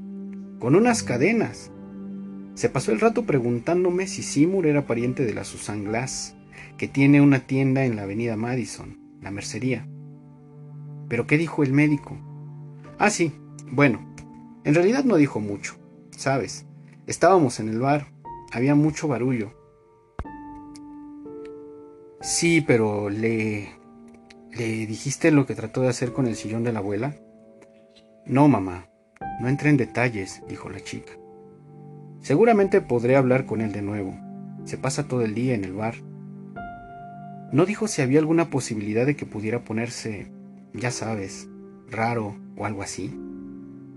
Con 0.59 0.75
unas 0.75 1.05
cadenas. 1.05 1.71
Se 2.55 2.69
pasó 2.69 2.91
el 2.91 2.99
rato 2.99 3.23
preguntándome 3.27 4.09
si 4.09 4.25
Seymour 4.25 4.67
era 4.67 4.87
pariente 4.87 5.25
de 5.25 5.35
la 5.35 5.45
Susan 5.45 5.85
Glass, 5.85 6.35
que 6.77 6.89
tiene 6.89 7.21
una 7.21 7.41
tienda 7.41 7.85
en 7.85 7.97
la 7.97 8.03
avenida 8.03 8.37
Madison, 8.37 8.99
la 9.21 9.31
mercería. 9.31 9.87
¿Pero 11.09 11.27
qué 11.27 11.39
dijo 11.39 11.63
el 11.63 11.73
médico? 11.73 12.17
Ah, 12.99 13.11
sí, 13.11 13.33
bueno, 13.71 14.15
en 14.65 14.75
realidad 14.75 15.05
no 15.05 15.17
dijo 15.17 15.41
mucho, 15.41 15.75
¿sabes? 16.11 16.67
Estábamos 17.07 17.61
en 17.61 17.69
el 17.69 17.81
bar, 17.81 18.07
había 18.53 18.75
mucho 18.75 19.09
barullo. 19.09 19.53
Sí, 22.21 22.61
pero 22.61 23.11
le... 23.11 23.81
¿Le 24.53 24.87
dijiste 24.87 25.31
lo 25.31 25.47
que 25.47 25.55
trató 25.55 25.81
de 25.81 25.89
hacer 25.89 26.13
con 26.13 26.27
el 26.27 26.37
sillón 26.37 26.63
de 26.63 26.75
la 26.75 26.81
abuela? 26.81 27.17
No, 28.27 28.49
mamá, 28.49 28.91
no 29.41 29.49
entré 29.49 29.71
en 29.71 29.79
detalles, 29.79 30.43
dijo 30.47 30.69
la 30.69 30.81
chica. 30.81 31.13
Seguramente 32.21 32.83
podré 32.83 33.17
hablar 33.17 33.47
con 33.47 33.63
él 33.63 33.73
de 33.73 33.81
nuevo. 33.81 34.15
Se 34.65 34.77
pasa 34.77 35.09
todo 35.09 35.23
el 35.23 35.35
día 35.35 35.55
en 35.55 35.65
el 35.65 35.73
bar. 35.73 35.95
No 37.53 37.67
dijo 37.67 37.87
si 37.87 38.01
había 38.01 38.19
alguna 38.19 38.49
posibilidad 38.49 39.05
de 39.05 39.15
que 39.15 39.27
pudiera 39.27 39.63
ponerse 39.63 40.33
ya 40.75 40.91
sabes, 40.91 41.49
raro 41.91 42.35
o 42.57 42.65
algo 42.65 42.83
así, 42.83 43.15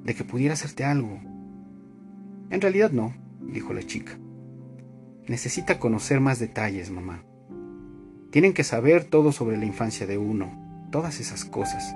de 0.03 0.13
que 0.13 0.23
pudiera 0.23 0.53
hacerte 0.53 0.83
algo. 0.83 1.19
En 2.49 2.61
realidad 2.61 2.91
no, 2.91 3.13
dijo 3.41 3.73
la 3.73 3.83
chica. 3.83 4.17
Necesita 5.27 5.79
conocer 5.79 6.19
más 6.19 6.39
detalles, 6.39 6.91
mamá. 6.91 7.23
Tienen 8.29 8.53
que 8.53 8.63
saber 8.63 9.05
todo 9.05 9.31
sobre 9.31 9.57
la 9.57 9.65
infancia 9.65 10.05
de 10.05 10.17
uno, 10.17 10.87
todas 10.91 11.19
esas 11.19 11.45
cosas. 11.45 11.95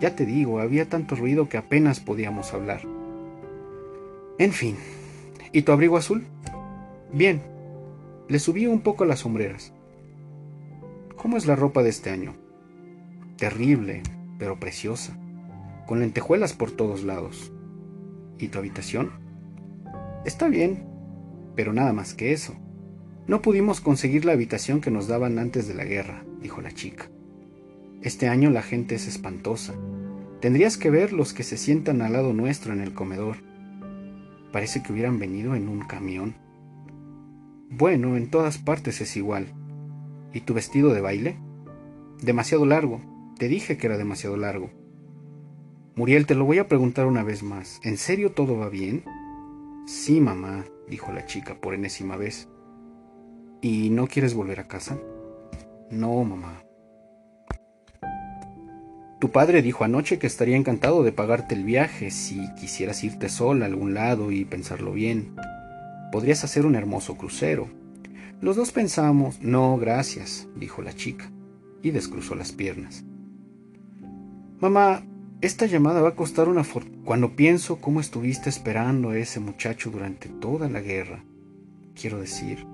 Ya 0.00 0.14
te 0.14 0.26
digo, 0.26 0.60
había 0.60 0.88
tanto 0.88 1.14
ruido 1.14 1.48
que 1.48 1.58
apenas 1.58 2.00
podíamos 2.00 2.52
hablar. 2.52 2.82
En 4.38 4.52
fin, 4.52 4.76
¿y 5.52 5.62
tu 5.62 5.72
abrigo 5.72 5.96
azul? 5.96 6.24
Bien, 7.12 7.40
le 8.28 8.38
subí 8.38 8.66
un 8.66 8.80
poco 8.80 9.04
las 9.04 9.20
sombreras. 9.20 9.72
¿Cómo 11.18 11.36
es 11.36 11.46
la 11.46 11.56
ropa 11.56 11.82
de 11.82 11.90
este 11.90 12.10
año? 12.10 12.36
Terrible, 13.36 14.04
pero 14.38 14.60
preciosa, 14.60 15.18
con 15.84 15.98
lentejuelas 15.98 16.52
por 16.52 16.70
todos 16.70 17.02
lados. 17.02 17.52
¿Y 18.38 18.48
tu 18.48 18.58
habitación? 18.60 19.10
Está 20.24 20.46
bien, 20.46 20.86
pero 21.56 21.72
nada 21.72 21.92
más 21.92 22.14
que 22.14 22.32
eso. 22.32 22.54
No 23.26 23.42
pudimos 23.42 23.80
conseguir 23.80 24.24
la 24.24 24.32
habitación 24.32 24.80
que 24.80 24.92
nos 24.92 25.08
daban 25.08 25.40
antes 25.40 25.66
de 25.66 25.74
la 25.74 25.84
guerra, 25.84 26.24
dijo 26.40 26.60
la 26.60 26.70
chica. 26.70 27.10
Este 28.00 28.28
año 28.28 28.50
la 28.50 28.62
gente 28.62 28.94
es 28.94 29.08
espantosa. 29.08 29.74
Tendrías 30.40 30.76
que 30.78 30.88
ver 30.88 31.12
los 31.12 31.32
que 31.32 31.42
se 31.42 31.56
sientan 31.56 32.00
al 32.00 32.12
lado 32.12 32.32
nuestro 32.32 32.72
en 32.72 32.80
el 32.80 32.94
comedor. 32.94 33.38
Parece 34.52 34.84
que 34.84 34.92
hubieran 34.92 35.18
venido 35.18 35.56
en 35.56 35.68
un 35.68 35.80
camión. 35.80 36.36
Bueno, 37.70 38.16
en 38.16 38.30
todas 38.30 38.58
partes 38.58 39.00
es 39.00 39.16
igual. 39.16 39.52
¿Y 40.32 40.40
tu 40.42 40.54
vestido 40.54 40.92
de 40.92 41.00
baile? 41.00 41.38
Demasiado 42.22 42.66
largo. 42.66 43.00
Te 43.38 43.48
dije 43.48 43.76
que 43.76 43.86
era 43.86 43.96
demasiado 43.96 44.36
largo. 44.36 44.70
Muriel, 45.94 46.26
te 46.26 46.34
lo 46.34 46.44
voy 46.44 46.58
a 46.58 46.68
preguntar 46.68 47.06
una 47.06 47.22
vez 47.22 47.42
más. 47.42 47.80
¿En 47.82 47.96
serio 47.96 48.32
todo 48.32 48.56
va 48.56 48.68
bien? 48.68 49.04
Sí, 49.86 50.20
mamá, 50.20 50.64
dijo 50.88 51.12
la 51.12 51.26
chica 51.26 51.54
por 51.60 51.74
enésima 51.74 52.16
vez. 52.16 52.48
¿Y 53.60 53.90
no 53.90 54.06
quieres 54.06 54.34
volver 54.34 54.60
a 54.60 54.68
casa? 54.68 54.98
No, 55.90 56.22
mamá. 56.22 56.62
Tu 59.20 59.30
padre 59.30 59.62
dijo 59.62 59.82
anoche 59.82 60.20
que 60.20 60.28
estaría 60.28 60.56
encantado 60.56 61.02
de 61.02 61.10
pagarte 61.10 61.56
el 61.56 61.64
viaje 61.64 62.12
si 62.12 62.40
quisieras 62.54 63.02
irte 63.02 63.28
sola 63.28 63.64
a 63.64 63.68
algún 63.68 63.94
lado 63.94 64.30
y 64.30 64.44
pensarlo 64.44 64.92
bien. 64.92 65.34
Podrías 66.12 66.44
hacer 66.44 66.66
un 66.66 66.76
hermoso 66.76 67.16
crucero. 67.16 67.68
Los 68.40 68.54
dos 68.54 68.70
pensamos, 68.70 69.40
no, 69.42 69.76
gracias, 69.78 70.46
dijo 70.54 70.80
la 70.80 70.92
chica, 70.92 71.30
y 71.82 71.90
descruzó 71.90 72.36
las 72.36 72.52
piernas. 72.52 73.04
Mamá, 74.60 75.02
esta 75.40 75.66
llamada 75.66 76.02
va 76.02 76.10
a 76.10 76.14
costar 76.14 76.48
una 76.48 76.62
fortuna. 76.62 76.98
Cuando 77.04 77.34
pienso 77.34 77.80
cómo 77.80 78.00
estuviste 78.00 78.48
esperando 78.48 79.10
a 79.10 79.18
ese 79.18 79.40
muchacho 79.40 79.90
durante 79.90 80.28
toda 80.28 80.68
la 80.68 80.80
guerra, 80.80 81.24
quiero 82.00 82.20
decir, 82.20 82.64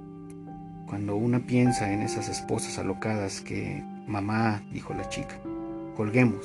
cuando 0.86 1.16
una 1.16 1.46
piensa 1.46 1.92
en 1.92 2.02
esas 2.02 2.28
esposas 2.28 2.78
alocadas 2.78 3.40
que... 3.40 3.82
Mamá, 4.06 4.62
dijo 4.70 4.92
la 4.92 5.08
chica, 5.08 5.40
colguemos. 5.96 6.44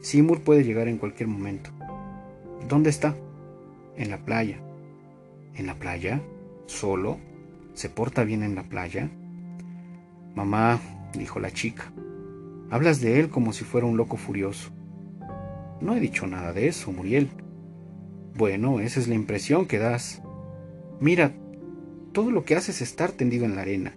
Seymour 0.00 0.42
puede 0.42 0.62
llegar 0.62 0.86
en 0.86 0.98
cualquier 0.98 1.28
momento. 1.28 1.70
¿Dónde 2.68 2.90
está? 2.90 3.16
En 3.96 4.10
la 4.10 4.18
playa. 4.18 4.60
¿En 5.56 5.66
la 5.66 5.74
playa? 5.74 6.22
¿Solo? 6.66 7.18
¿Se 7.78 7.88
porta 7.88 8.24
bien 8.24 8.42
en 8.42 8.56
la 8.56 8.64
playa? 8.64 9.08
Mamá, 10.34 10.80
dijo 11.14 11.38
la 11.38 11.52
chica, 11.52 11.92
hablas 12.70 13.00
de 13.00 13.20
él 13.20 13.28
como 13.28 13.52
si 13.52 13.62
fuera 13.62 13.86
un 13.86 13.96
loco 13.96 14.16
furioso. 14.16 14.70
No 15.80 15.94
he 15.94 16.00
dicho 16.00 16.26
nada 16.26 16.52
de 16.52 16.66
eso, 16.66 16.90
Muriel. 16.90 17.28
Bueno, 18.34 18.80
esa 18.80 18.98
es 18.98 19.06
la 19.06 19.14
impresión 19.14 19.66
que 19.66 19.78
das. 19.78 20.22
Mira, 20.98 21.36
todo 22.10 22.32
lo 22.32 22.44
que 22.44 22.56
hace 22.56 22.72
es 22.72 22.82
estar 22.82 23.12
tendido 23.12 23.44
en 23.44 23.54
la 23.54 23.62
arena. 23.62 23.94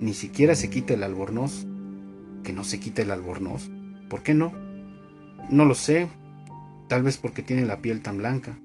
Ni 0.00 0.12
siquiera 0.12 0.56
se 0.56 0.68
quita 0.68 0.94
el 0.94 1.04
albornoz. 1.04 1.68
¿Que 2.42 2.52
no 2.52 2.64
se 2.64 2.80
quita 2.80 3.02
el 3.02 3.12
albornoz? 3.12 3.70
¿Por 4.10 4.24
qué 4.24 4.34
no? 4.34 4.52
No 5.50 5.66
lo 5.66 5.76
sé. 5.76 6.08
Tal 6.88 7.04
vez 7.04 7.16
porque 7.18 7.42
tiene 7.42 7.64
la 7.64 7.80
piel 7.80 8.00
tan 8.00 8.18
blanca. 8.18 8.58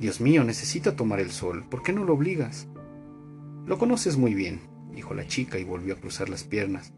Dios 0.00 0.22
mío, 0.22 0.42
necesita 0.42 0.96
tomar 0.96 1.20
el 1.20 1.30
sol. 1.30 1.66
¿Por 1.68 1.82
qué 1.82 1.92
no 1.92 2.04
lo 2.04 2.14
obligas? 2.14 2.66
Lo 3.66 3.78
conoces 3.78 4.16
muy 4.16 4.34
bien, 4.34 4.60
dijo 4.92 5.14
la 5.14 5.26
chica 5.26 5.58
y 5.58 5.64
volvió 5.64 5.94
a 5.94 5.98
cruzar 5.98 6.28
las 6.28 6.44
piernas. 6.44 6.92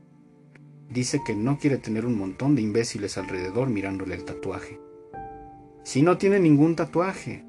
Dice 0.88 1.20
que 1.26 1.34
no 1.34 1.58
quiere 1.58 1.78
tener 1.78 2.06
un 2.06 2.16
montón 2.16 2.54
de 2.54 2.62
imbéciles 2.62 3.18
alrededor 3.18 3.68
mirándole 3.68 4.14
el 4.14 4.24
tatuaje. 4.24 4.80
Si 5.82 6.02
no 6.02 6.16
tiene 6.16 6.40
ningún 6.40 6.76
tatuaje. 6.76 7.44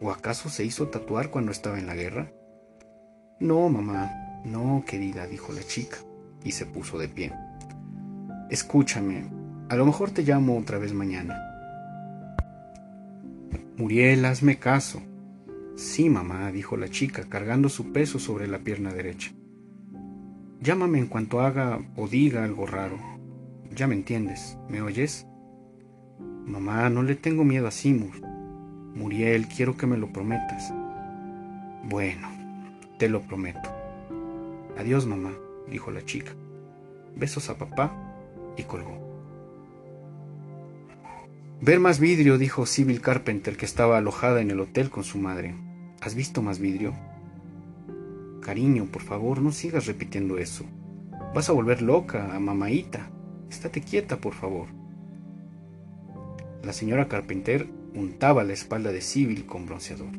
¿O 0.00 0.10
acaso 0.10 0.48
se 0.48 0.64
hizo 0.64 0.88
tatuar 0.88 1.30
cuando 1.30 1.52
estaba 1.52 1.78
en 1.78 1.86
la 1.86 1.94
guerra? 1.94 2.30
No, 3.40 3.68
mamá, 3.68 4.42
no, 4.44 4.84
querida, 4.86 5.26
dijo 5.26 5.52
la 5.52 5.62
chica, 5.62 5.98
y 6.42 6.52
se 6.52 6.66
puso 6.66 6.98
de 6.98 7.08
pie. 7.08 7.32
Escúchame, 8.50 9.24
a 9.68 9.76
lo 9.76 9.86
mejor 9.86 10.10
te 10.10 10.22
llamo 10.22 10.58
otra 10.58 10.78
vez 10.78 10.92
mañana. 10.92 11.40
Muriel, 13.76 14.24
hazme 14.24 14.58
caso. 14.58 15.00
Sí, 15.76 16.08
mamá, 16.08 16.52
dijo 16.52 16.76
la 16.76 16.88
chica, 16.88 17.24
cargando 17.28 17.68
su 17.68 17.92
peso 17.92 18.20
sobre 18.20 18.46
la 18.46 18.60
pierna 18.60 18.92
derecha. 18.92 19.32
Llámame 20.60 20.98
en 20.98 21.08
cuanto 21.08 21.40
haga 21.40 21.80
o 21.96 22.06
diga 22.06 22.44
algo 22.44 22.64
raro. 22.64 22.96
Ya 23.74 23.88
me 23.88 23.96
entiendes, 23.96 24.56
¿me 24.68 24.82
oyes? 24.82 25.26
Mamá, 26.46 26.88
no 26.90 27.02
le 27.02 27.16
tengo 27.16 27.42
miedo 27.42 27.66
a 27.66 27.72
Simur. 27.72 28.20
Muriel, 28.94 29.48
quiero 29.48 29.76
que 29.76 29.88
me 29.88 29.98
lo 29.98 30.12
prometas. 30.12 30.72
Bueno, 31.88 32.28
te 32.98 33.08
lo 33.08 33.22
prometo. 33.22 33.68
Adiós, 34.78 35.06
mamá, 35.06 35.32
dijo 35.68 35.90
la 35.90 36.04
chica. 36.04 36.32
Besos 37.16 37.50
a 37.50 37.58
papá 37.58 37.92
y 38.56 38.62
colgó. 38.62 39.13
Ver 41.64 41.80
más 41.80 41.98
vidrio, 41.98 42.36
dijo 42.36 42.66
Sybil 42.66 43.00
Carpenter, 43.00 43.56
que 43.56 43.64
estaba 43.64 43.96
alojada 43.96 44.42
en 44.42 44.50
el 44.50 44.60
hotel 44.60 44.90
con 44.90 45.02
su 45.02 45.16
madre. 45.16 45.54
¿Has 46.02 46.14
visto 46.14 46.42
más 46.42 46.58
vidrio? 46.58 46.92
Cariño, 48.42 48.84
por 48.92 49.00
favor, 49.00 49.40
no 49.40 49.50
sigas 49.50 49.86
repitiendo 49.86 50.36
eso. 50.36 50.66
Vas 51.34 51.48
a 51.48 51.54
volver 51.54 51.80
loca 51.80 52.36
a 52.36 52.38
mamaita. 52.38 53.08
Estate 53.48 53.80
quieta, 53.80 54.18
por 54.18 54.34
favor. 54.34 54.68
La 56.62 56.74
señora 56.74 57.08
Carpenter 57.08 57.66
untaba 57.94 58.44
la 58.44 58.52
espalda 58.52 58.92
de 58.92 59.00
Sybil 59.00 59.46
con 59.46 59.64
bronceador 59.64 60.10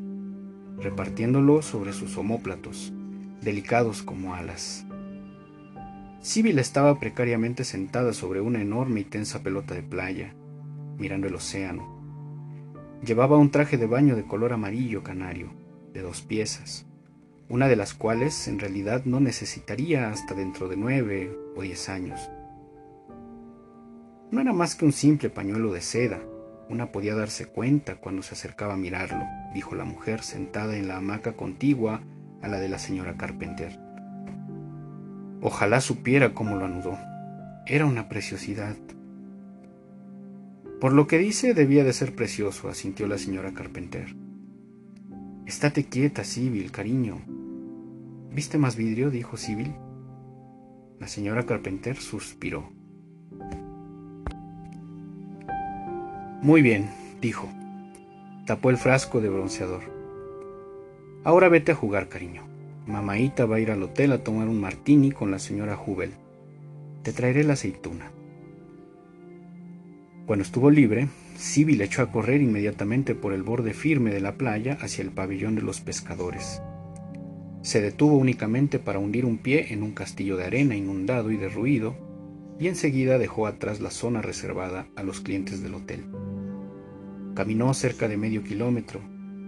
repartiéndolo 0.78 1.62
sobre 1.62 1.92
sus 1.92 2.18
omóplatos, 2.18 2.92
delicados 3.40 4.02
como 4.02 4.34
alas. 4.34 4.84
Sibyl 6.20 6.58
estaba 6.58 6.98
precariamente 6.98 7.64
sentada 7.64 8.12
sobre 8.12 8.40
una 8.40 8.60
enorme 8.60 9.00
y 9.00 9.04
tensa 9.04 9.42
pelota 9.42 9.74
de 9.74 9.82
playa, 9.82 10.34
mirando 10.98 11.26
el 11.26 11.34
océano. 11.34 11.96
Llevaba 13.04 13.36
un 13.36 13.50
traje 13.50 13.76
de 13.76 13.86
baño 13.86 14.16
de 14.16 14.24
color 14.24 14.52
amarillo 14.52 15.02
canario, 15.02 15.52
de 15.92 16.02
dos 16.02 16.22
piezas, 16.22 16.86
una 17.48 17.68
de 17.68 17.76
las 17.76 17.94
cuales 17.94 18.48
en 18.48 18.58
realidad 18.58 19.04
no 19.04 19.20
necesitaría 19.20 20.10
hasta 20.10 20.34
dentro 20.34 20.68
de 20.68 20.76
nueve 20.76 21.36
o 21.54 21.62
diez 21.62 21.88
años. 21.88 22.30
No 24.30 24.40
era 24.40 24.52
más 24.52 24.74
que 24.74 24.84
un 24.84 24.92
simple 24.92 25.30
pañuelo 25.30 25.72
de 25.72 25.80
seda, 25.80 26.20
una 26.68 26.90
podía 26.90 27.14
darse 27.14 27.46
cuenta 27.46 27.96
cuando 27.96 28.22
se 28.22 28.34
acercaba 28.34 28.74
a 28.74 28.78
mirarlo, 28.78 29.24
dijo 29.54 29.76
la 29.76 29.84
mujer 29.84 30.22
sentada 30.22 30.76
en 30.76 30.88
la 30.88 30.96
hamaca 30.96 31.34
contigua 31.34 32.00
a 32.42 32.48
la 32.48 32.58
de 32.58 32.68
la 32.68 32.78
señora 32.78 33.16
Carpenter. 33.16 33.78
Ojalá 35.40 35.80
supiera 35.80 36.34
cómo 36.34 36.56
lo 36.56 36.64
anudó. 36.64 36.98
Era 37.66 37.86
una 37.86 38.08
preciosidad. 38.08 38.74
Por 40.80 40.92
lo 40.92 41.06
que 41.06 41.18
dice, 41.18 41.54
debía 41.54 41.84
de 41.84 41.94
ser 41.94 42.14
precioso, 42.14 42.68
asintió 42.68 43.06
la 43.06 43.16
señora 43.16 43.54
Carpenter. 43.54 44.14
Estate 45.46 45.84
quieta, 45.84 46.22
Sibyl, 46.22 46.70
cariño. 46.70 47.18
¿Viste 48.30 48.58
más 48.58 48.76
vidrio? 48.76 49.10
dijo 49.10 49.38
Sibyl. 49.38 49.72
La 51.00 51.08
señora 51.08 51.46
Carpenter 51.46 51.96
suspiró. 51.96 52.70
Muy 56.42 56.60
bien, 56.60 56.90
dijo. 57.22 57.48
Tapó 58.44 58.68
el 58.68 58.76
frasco 58.76 59.20
de 59.20 59.30
bronceador. 59.30 59.82
Ahora 61.24 61.48
vete 61.48 61.72
a 61.72 61.74
jugar, 61.74 62.08
cariño. 62.08 62.42
Mamaita 62.86 63.46
va 63.46 63.56
a 63.56 63.60
ir 63.60 63.70
al 63.70 63.82
hotel 63.82 64.12
a 64.12 64.22
tomar 64.22 64.48
un 64.48 64.60
martini 64.60 65.10
con 65.10 65.30
la 65.30 65.38
señora 65.38 65.80
Hubel. 65.80 66.12
Te 67.02 67.12
traeré 67.12 67.44
la 67.44 67.54
aceituna. 67.54 68.10
Cuando 70.26 70.42
estuvo 70.42 70.70
libre, 70.70 71.08
Sibyl 71.36 71.80
echó 71.80 72.02
a 72.02 72.10
correr 72.10 72.42
inmediatamente 72.42 73.14
por 73.14 73.32
el 73.32 73.44
borde 73.44 73.72
firme 73.72 74.10
de 74.10 74.20
la 74.20 74.34
playa 74.34 74.76
hacia 74.80 75.02
el 75.02 75.12
pabellón 75.12 75.54
de 75.54 75.62
los 75.62 75.80
pescadores. 75.80 76.60
Se 77.62 77.80
detuvo 77.80 78.16
únicamente 78.16 78.80
para 78.80 78.98
hundir 78.98 79.24
un 79.24 79.38
pie 79.38 79.72
en 79.72 79.84
un 79.84 79.92
castillo 79.92 80.36
de 80.36 80.44
arena 80.44 80.74
inundado 80.74 81.30
y 81.30 81.36
derruido 81.36 81.94
y 82.58 82.66
enseguida 82.66 83.18
dejó 83.18 83.46
atrás 83.46 83.80
la 83.80 83.92
zona 83.92 84.20
reservada 84.20 84.88
a 84.96 85.04
los 85.04 85.20
clientes 85.20 85.62
del 85.62 85.74
hotel. 85.74 86.04
Caminó 87.36 87.72
cerca 87.72 88.08
de 88.08 88.16
medio 88.16 88.42
kilómetro 88.42 89.00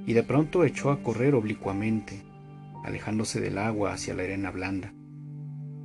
y 0.06 0.12
de 0.12 0.22
pronto 0.22 0.64
echó 0.64 0.92
a 0.92 1.02
correr 1.02 1.34
oblicuamente, 1.34 2.22
alejándose 2.84 3.40
del 3.40 3.58
agua 3.58 3.94
hacia 3.94 4.14
la 4.14 4.22
arena 4.22 4.52
blanda. 4.52 4.94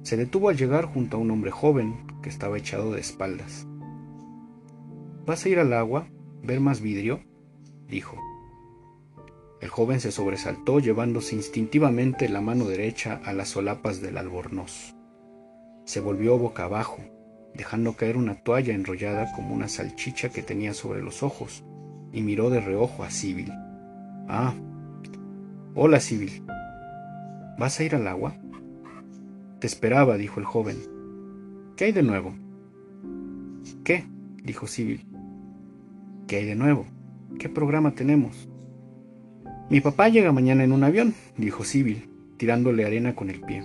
Se 0.04 0.18
detuvo 0.18 0.50
al 0.50 0.58
llegar 0.58 0.86
junto 0.86 1.18
a 1.18 1.20
un 1.20 1.32
hombre 1.32 1.50
joven 1.50 1.96
que 2.22 2.30
estaba 2.30 2.60
echado 2.60 2.92
de 2.92 3.02
espaldas. 3.02 3.66
¿Vas 5.25 5.46
a 5.46 5.50
ir 5.50 5.60
al 5.60 5.72
agua? 5.72 6.08
¿Ver 6.42 6.60
más 6.60 6.82
vidrio? 6.82 7.22
dijo. 7.88 8.18
El 9.62 9.70
joven 9.70 10.01
se 10.01 10.12
sobresaltó 10.12 10.80
llevándose 10.80 11.38
instintivamente 11.38 12.27
la 12.27 12.42
mano 12.42 12.65
derecha 12.65 13.22
a 13.24 13.32
las 13.32 13.48
solapas 13.48 14.01
del 14.01 14.18
albornoz. 14.18 14.94
Se 15.86 16.01
volvió 16.01 16.38
boca 16.38 16.65
abajo, 16.65 17.00
dejando 17.53 17.94
caer 17.94 18.18
una 18.18 18.44
toalla 18.44 18.74
enrollada 18.74 19.32
como 19.34 19.56
una 19.56 19.70
salchicha 19.70 20.27
que 20.27 20.44
tenía 20.44 20.74
sobre 20.74 21.01
los 21.01 21.24
ojos, 21.24 21.63
y 22.12 22.22
miró 22.22 22.50
de 22.50 22.60
reojo 22.60 23.06
a 23.06 23.10
Sibyl. 23.10 23.53
Ah, 24.27 24.53
hola 25.74 26.01
Sibyl. 26.01 26.44
¿Vas 27.58 27.80
a 27.80 27.84
ir 27.86 27.96
al 27.96 28.08
agua? 28.10 28.36
Te 29.60 29.68
esperaba, 29.68 30.18
dijo 30.18 30.42
el 30.42 30.46
joven. 30.46 30.75
¿Qué 31.77 31.86
hay 31.86 31.92
de 31.94 32.03
nuevo? 32.03 32.36
¿Qué? 33.86 34.06
dijo 34.44 34.68
Sibyl. 34.68 35.12
¿Qué 36.27 36.38
hay 36.38 36.46
de 36.46 36.56
nuevo? 36.56 36.86
¿Qué 37.38 37.50
programa 37.50 37.92
tenemos? 37.92 38.48
Mi 39.70 39.82
papá 39.82 40.08
llega 40.08 40.32
mañana 40.32 40.63
en 40.63 40.72
un 40.72 40.84
avión, 40.84 41.13
dijo 41.38 41.65
Sibyl, 41.65 42.10
tirándole 42.38 42.86
arena 42.86 43.13
con 43.13 43.30
el 43.30 43.42
pie. 43.42 43.63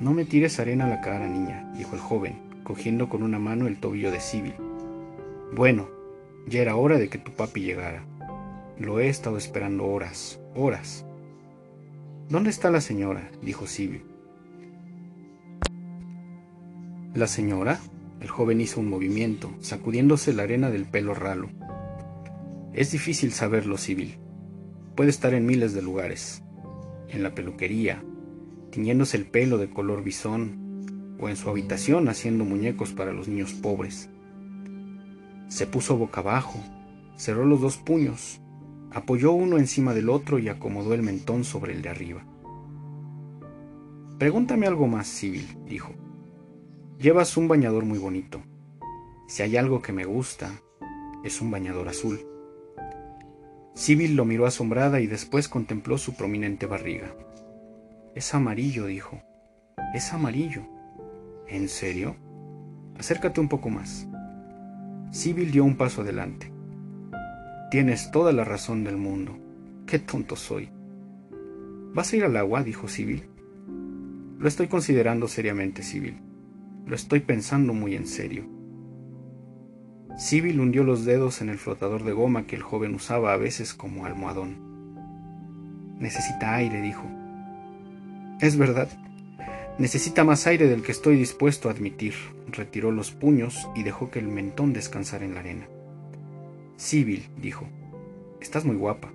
No 0.00 0.14
me 0.14 0.24
tires 0.24 0.58
arena 0.58 0.86
a 0.86 0.88
la 0.88 1.00
cara, 1.02 1.28
niña, 1.28 1.70
dijo 1.76 1.94
el 1.94 2.00
joven, 2.00 2.36
cogiendo 2.64 3.10
con 3.10 3.22
una 3.22 3.38
mano 3.38 3.66
el 3.66 3.78
tobillo 3.78 4.10
de 4.10 4.20
Sibyl. 4.20 4.54
Bueno, 5.54 5.88
ya 6.48 6.62
era 6.62 6.76
hora 6.76 6.98
de 6.98 7.08
que 7.10 7.18
tu 7.18 7.32
papi 7.32 7.60
llegara. 7.60 8.02
Lo 8.78 8.98
he 8.98 9.08
estado 9.08 9.36
esperando 9.36 9.84
horas, 9.84 10.40
horas. 10.54 11.04
¿Dónde 12.30 12.48
está 12.48 12.70
la 12.70 12.80
señora? 12.80 13.30
dijo 13.42 13.66
Sibyl. 13.66 14.02
¿La 17.14 17.26
señora? 17.26 17.78
El 18.22 18.28
joven 18.28 18.60
hizo 18.60 18.78
un 18.78 18.88
movimiento, 18.88 19.50
sacudiéndose 19.60 20.32
la 20.32 20.44
arena 20.44 20.70
del 20.70 20.84
pelo 20.84 21.12
ralo. 21.12 21.48
Es 22.72 22.92
difícil 22.92 23.32
saberlo, 23.32 23.76
Sibyl. 23.76 24.16
Puede 24.94 25.10
estar 25.10 25.34
en 25.34 25.44
miles 25.44 25.74
de 25.74 25.82
lugares. 25.82 26.44
En 27.08 27.24
la 27.24 27.34
peluquería, 27.34 28.04
tiñéndose 28.70 29.16
el 29.16 29.26
pelo 29.26 29.58
de 29.58 29.70
color 29.70 30.04
bisón, 30.04 31.16
o 31.18 31.28
en 31.28 31.34
su 31.36 31.50
habitación 31.50 32.08
haciendo 32.08 32.44
muñecos 32.44 32.92
para 32.92 33.12
los 33.12 33.26
niños 33.26 33.54
pobres. 33.54 34.08
Se 35.48 35.66
puso 35.66 35.96
boca 35.96 36.20
abajo, 36.20 36.60
cerró 37.16 37.44
los 37.44 37.60
dos 37.60 37.76
puños, 37.76 38.40
apoyó 38.92 39.32
uno 39.32 39.58
encima 39.58 39.94
del 39.94 40.08
otro 40.08 40.38
y 40.38 40.48
acomodó 40.48 40.94
el 40.94 41.02
mentón 41.02 41.42
sobre 41.42 41.72
el 41.72 41.82
de 41.82 41.88
arriba. 41.88 42.24
Pregúntame 44.20 44.68
algo 44.68 44.86
más, 44.86 45.08
Sibyl, 45.08 45.48
dijo. 45.66 45.92
Llevas 47.02 47.36
un 47.36 47.48
bañador 47.48 47.84
muy 47.84 47.98
bonito. 47.98 48.40
Si 49.26 49.42
hay 49.42 49.56
algo 49.56 49.82
que 49.82 49.92
me 49.92 50.04
gusta, 50.04 50.52
es 51.24 51.40
un 51.40 51.50
bañador 51.50 51.88
azul. 51.88 52.20
Sibyl 53.74 54.14
lo 54.14 54.24
miró 54.24 54.46
asombrada 54.46 55.00
y 55.00 55.08
después 55.08 55.48
contempló 55.48 55.98
su 55.98 56.14
prominente 56.14 56.66
barriga. 56.66 57.12
Es 58.14 58.32
amarillo, 58.34 58.86
dijo. 58.86 59.20
Es 59.92 60.12
amarillo. 60.12 60.62
¿En 61.48 61.68
serio? 61.68 62.14
Acércate 62.96 63.40
un 63.40 63.48
poco 63.48 63.68
más. 63.68 64.06
Sibyl 65.10 65.50
dio 65.50 65.64
un 65.64 65.76
paso 65.76 66.02
adelante. 66.02 66.52
Tienes 67.72 68.12
toda 68.12 68.30
la 68.30 68.44
razón 68.44 68.84
del 68.84 68.96
mundo. 68.96 69.36
Qué 69.86 69.98
tonto 69.98 70.36
soy. 70.36 70.70
¿Vas 71.94 72.12
a 72.12 72.16
ir 72.16 72.22
al 72.22 72.36
agua? 72.36 72.62
dijo 72.62 72.86
Sibyl. 72.86 73.28
Lo 74.38 74.46
estoy 74.46 74.68
considerando 74.68 75.26
seriamente, 75.26 75.82
Sibyl. 75.82 76.30
Lo 76.86 76.94
estoy 76.94 77.20
pensando 77.20 77.72
muy 77.74 77.94
en 77.94 78.06
serio. 78.06 78.44
Sibyl 80.18 80.60
hundió 80.60 80.84
los 80.84 81.04
dedos 81.04 81.40
en 81.40 81.48
el 81.48 81.58
flotador 81.58 82.04
de 82.04 82.12
goma 82.12 82.46
que 82.46 82.56
el 82.56 82.62
joven 82.62 82.94
usaba 82.94 83.32
a 83.32 83.36
veces 83.36 83.72
como 83.72 84.04
almohadón. 84.04 84.56
Necesita 85.98 86.54
aire, 86.56 86.80
dijo. 86.82 87.04
Es 88.40 88.56
verdad. 88.56 88.88
Necesita 89.78 90.24
más 90.24 90.46
aire 90.46 90.66
del 90.66 90.82
que 90.82 90.92
estoy 90.92 91.16
dispuesto 91.16 91.68
a 91.68 91.72
admitir. 91.72 92.14
Retiró 92.50 92.90
los 92.90 93.12
puños 93.12 93.68
y 93.74 93.84
dejó 93.84 94.10
que 94.10 94.18
el 94.18 94.28
mentón 94.28 94.72
descansara 94.72 95.24
en 95.24 95.34
la 95.34 95.40
arena. 95.40 95.66
Sibyl, 96.76 97.28
dijo, 97.40 97.66
estás 98.40 98.64
muy 98.64 98.76
guapa. 98.76 99.12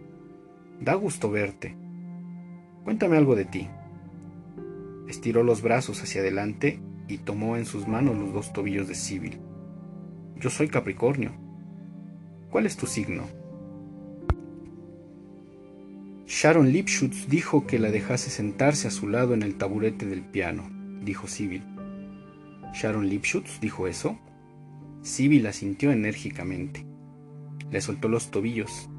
Da 0.80 0.96
gusto 0.96 1.30
verte. 1.30 1.76
Cuéntame 2.84 3.18
algo 3.18 3.36
de 3.36 3.46
ti. 3.46 3.68
Estiró 5.08 5.44
los 5.44 5.62
brazos 5.62 6.02
hacia 6.02 6.22
adelante 6.22 6.80
y 7.08 7.20
tomó 7.20 7.58
en 7.58 7.66
sus 7.66 7.88
manos 7.88 8.18
los 8.18 8.34
dos 8.34 8.54
tobillos 8.54 8.88
de 8.88 8.96
Sibyl. 8.96 9.40
Yo 10.36 10.50
soy 10.50 10.68
Capricornio. 10.68 11.32
¿Cuál 12.50 12.66
es 12.66 12.78
tu 12.78 12.86
signo? 12.86 13.24
Sharon 16.26 16.72
Lipschutz 16.72 17.28
dijo 17.30 17.66
que 17.66 17.80
la 17.80 17.90
dejase 17.90 18.30
sentarse 18.30 18.88
a 18.88 18.92
su 18.92 19.08
lado 19.08 19.34
en 19.34 19.44
el 19.44 19.56
taburete 19.56 20.06
del 20.06 20.22
piano, 20.22 20.70
dijo 21.02 21.28
Sibyl. 21.28 21.64
¿Sharon 22.74 23.08
Lipschutz 23.08 23.60
dijo 23.62 23.88
eso? 23.88 24.20
Sibyl 25.02 25.48
asintió 25.48 25.92
enérgicamente. 25.92 26.86
Le 27.72 27.82
soltó 27.82 28.10
los 28.10 28.30
tobillos, 28.30 28.90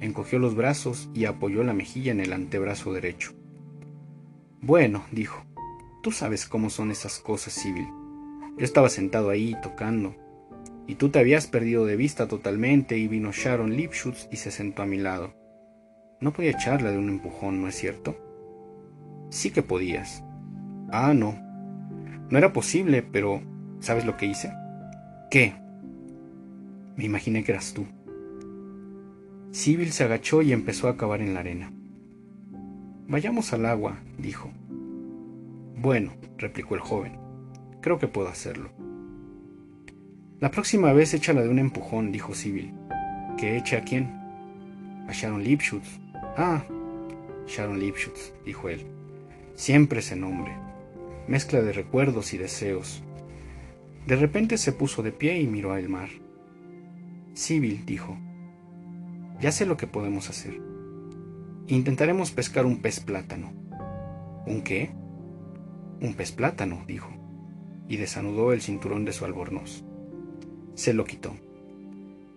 encogió 0.00 0.38
los 0.38 0.54
brazos 0.54 1.08
y 1.14 1.24
apoyó 1.26 1.62
la 1.62 1.72
mejilla 1.72 2.12
en 2.12 2.20
el 2.20 2.32
antebrazo 2.32 2.92
derecho. 2.92 3.32
Bueno, 4.60 5.04
dijo, 5.12 5.44
tú 6.02 6.12
sabes 6.12 6.46
cómo 6.46 6.68
son 6.68 6.90
esas 6.90 7.18
cosas, 7.20 7.54
Sibyl. 7.54 7.86
Yo 8.58 8.64
estaba 8.64 8.88
sentado 8.88 9.30
ahí 9.30 9.56
tocando, 9.62 10.14
y 10.86 10.96
tú 10.96 11.08
te 11.08 11.18
habías 11.18 11.46
perdido 11.46 11.86
de 11.86 11.96
vista 11.96 12.28
totalmente 12.28 12.98
y 12.98 13.08
vino 13.08 13.32
Sharon 13.32 13.76
Lipschutz 13.76 14.28
y 14.30 14.36
se 14.36 14.50
sentó 14.50 14.82
a 14.82 14.86
mi 14.86 14.98
lado. 14.98 15.34
No 16.20 16.32
podía 16.32 16.50
echarla 16.50 16.90
de 16.90 16.98
un 16.98 17.08
empujón, 17.08 17.62
¿no 17.62 17.68
es 17.68 17.76
cierto? 17.76 18.16
Sí 19.30 19.50
que 19.50 19.62
podías. 19.62 20.22
Ah, 20.90 21.14
no. 21.14 21.38
No 22.30 22.38
era 22.38 22.52
posible, 22.52 23.02
pero 23.02 23.40
¿sabes 23.80 24.04
lo 24.04 24.16
que 24.16 24.26
hice? 24.26 24.52
¿Qué? 25.30 25.54
Me 26.96 27.04
imaginé 27.04 27.44
que 27.44 27.52
eras 27.52 27.72
tú. 27.72 27.86
Sibyl 29.50 29.92
se 29.92 30.04
agachó 30.04 30.42
y 30.42 30.52
empezó 30.52 30.88
a 30.88 30.96
cavar 30.96 31.22
en 31.22 31.34
la 31.34 31.40
arena. 31.40 31.72
Vayamos 33.06 33.52
al 33.52 33.66
agua, 33.66 33.98
dijo. 34.18 34.50
Bueno, 35.82 36.12
replicó 36.38 36.76
el 36.76 36.80
joven. 36.80 37.18
Creo 37.80 37.98
que 37.98 38.06
puedo 38.06 38.28
hacerlo. 38.28 38.70
La 40.38 40.52
próxima 40.52 40.92
vez 40.92 41.12
échala 41.12 41.42
de 41.42 41.48
un 41.48 41.58
empujón, 41.58 42.12
dijo 42.12 42.36
Sibyl. 42.36 42.72
¿Que 43.36 43.56
eche 43.56 43.76
a 43.76 43.82
quién? 43.82 44.04
A 45.08 45.12
Sharon 45.12 45.42
Lipschutz. 45.42 45.98
Ah, 46.36 46.62
Sharon 47.48 47.80
Lipschutz, 47.80 48.32
dijo 48.44 48.68
él. 48.68 48.86
Siempre 49.56 49.98
ese 49.98 50.14
nombre. 50.14 50.56
Mezcla 51.26 51.60
de 51.60 51.72
recuerdos 51.72 52.32
y 52.32 52.38
deseos. 52.38 53.02
De 54.06 54.14
repente 54.14 54.58
se 54.58 54.70
puso 54.70 55.02
de 55.02 55.10
pie 55.10 55.40
y 55.40 55.48
miró 55.48 55.72
al 55.72 55.88
mar. 55.88 56.10
Sibyl, 57.34 57.84
dijo. 57.84 58.16
Ya 59.40 59.50
sé 59.50 59.66
lo 59.66 59.76
que 59.76 59.88
podemos 59.88 60.30
hacer. 60.30 60.60
Intentaremos 61.66 62.30
pescar 62.30 62.66
un 62.66 62.80
pez 62.82 63.00
plátano. 63.00 63.52
¿Un 64.46 64.62
qué? 64.62 65.01
Un 66.02 66.14
pez 66.14 66.32
plátano, 66.32 66.82
dijo, 66.88 67.10
y 67.86 67.96
desanudó 67.96 68.52
el 68.52 68.60
cinturón 68.60 69.04
de 69.04 69.12
su 69.12 69.24
albornoz. 69.24 69.84
Se 70.74 70.94
lo 70.94 71.04
quitó. 71.04 71.36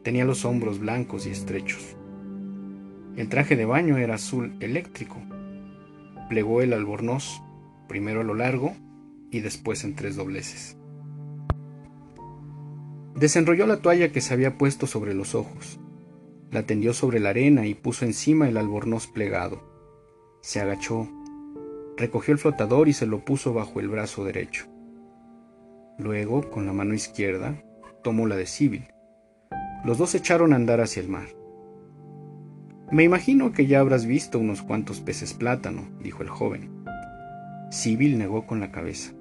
Tenía 0.04 0.24
los 0.24 0.46
hombros 0.46 0.78
blancos 0.78 1.26
y 1.26 1.32
estrechos. 1.32 1.98
El 3.16 3.28
traje 3.28 3.56
de 3.56 3.66
baño 3.66 3.98
era 3.98 4.16
azul 4.16 4.56
eléctrico. 4.60 5.18
Plegó 6.30 6.62
el 6.62 6.74
albornoz, 6.74 7.42
primero 7.88 8.22
a 8.22 8.24
lo 8.24 8.36
largo 8.36 8.76
y 9.32 9.40
después 9.40 9.84
en 9.84 9.96
tres 9.96 10.16
dobleces. 10.16 10.78
Desenrolló 13.16 13.66
la 13.66 13.78
toalla 13.78 14.12
que 14.12 14.22
se 14.22 14.36
había 14.36 14.60
puesto 14.60 14.86
sobre 14.86 15.16
los 15.16 15.34
ojos. 15.34 15.80
La 16.52 16.68
tendió 16.68 16.94
sobre 16.94 17.20
la 17.20 17.30
arena 17.30 17.66
y 17.66 17.74
puso 17.74 18.06
encima 18.06 18.48
el 18.48 18.58
albornoz 18.58 19.08
plegado. 19.08 19.64
Se 20.42 20.62
agachó, 20.62 21.10
recogió 21.98 22.34
el 22.34 22.40
flotador 22.40 22.88
y 22.88 22.94
se 22.94 23.06
lo 23.06 23.24
puso 23.24 23.54
bajo 23.54 23.80
el 23.80 23.90
brazo 23.90 24.24
derecho. 24.24 24.66
Luego, 25.98 26.50
con 26.50 26.66
la 26.66 26.74
mano 26.74 26.94
izquierda, 26.94 27.62
tomó 28.04 28.28
la 28.28 28.36
de 28.36 28.46
Sibyl. 28.46 28.88
Los 29.84 29.98
dos 29.98 30.16
echaron 30.16 30.52
a 30.52 30.58
andar 30.58 30.82
hacia 30.82 31.02
el 31.02 31.10
mar. 31.10 31.28
Me 32.92 33.04
imagino 33.04 33.52
que 33.52 33.66
ya 33.66 33.80
habrás 33.80 34.06
visto 34.06 34.38
unos 34.38 34.62
cuantos 34.62 35.00
peces 35.00 35.34
plátano, 35.34 35.88
dijo 36.02 36.22
el 36.22 36.30
joven. 36.30 36.70
Sibyl 37.72 38.18
negó 38.18 38.46
con 38.46 38.60
la 38.60 38.72
cabeza. 38.72 39.14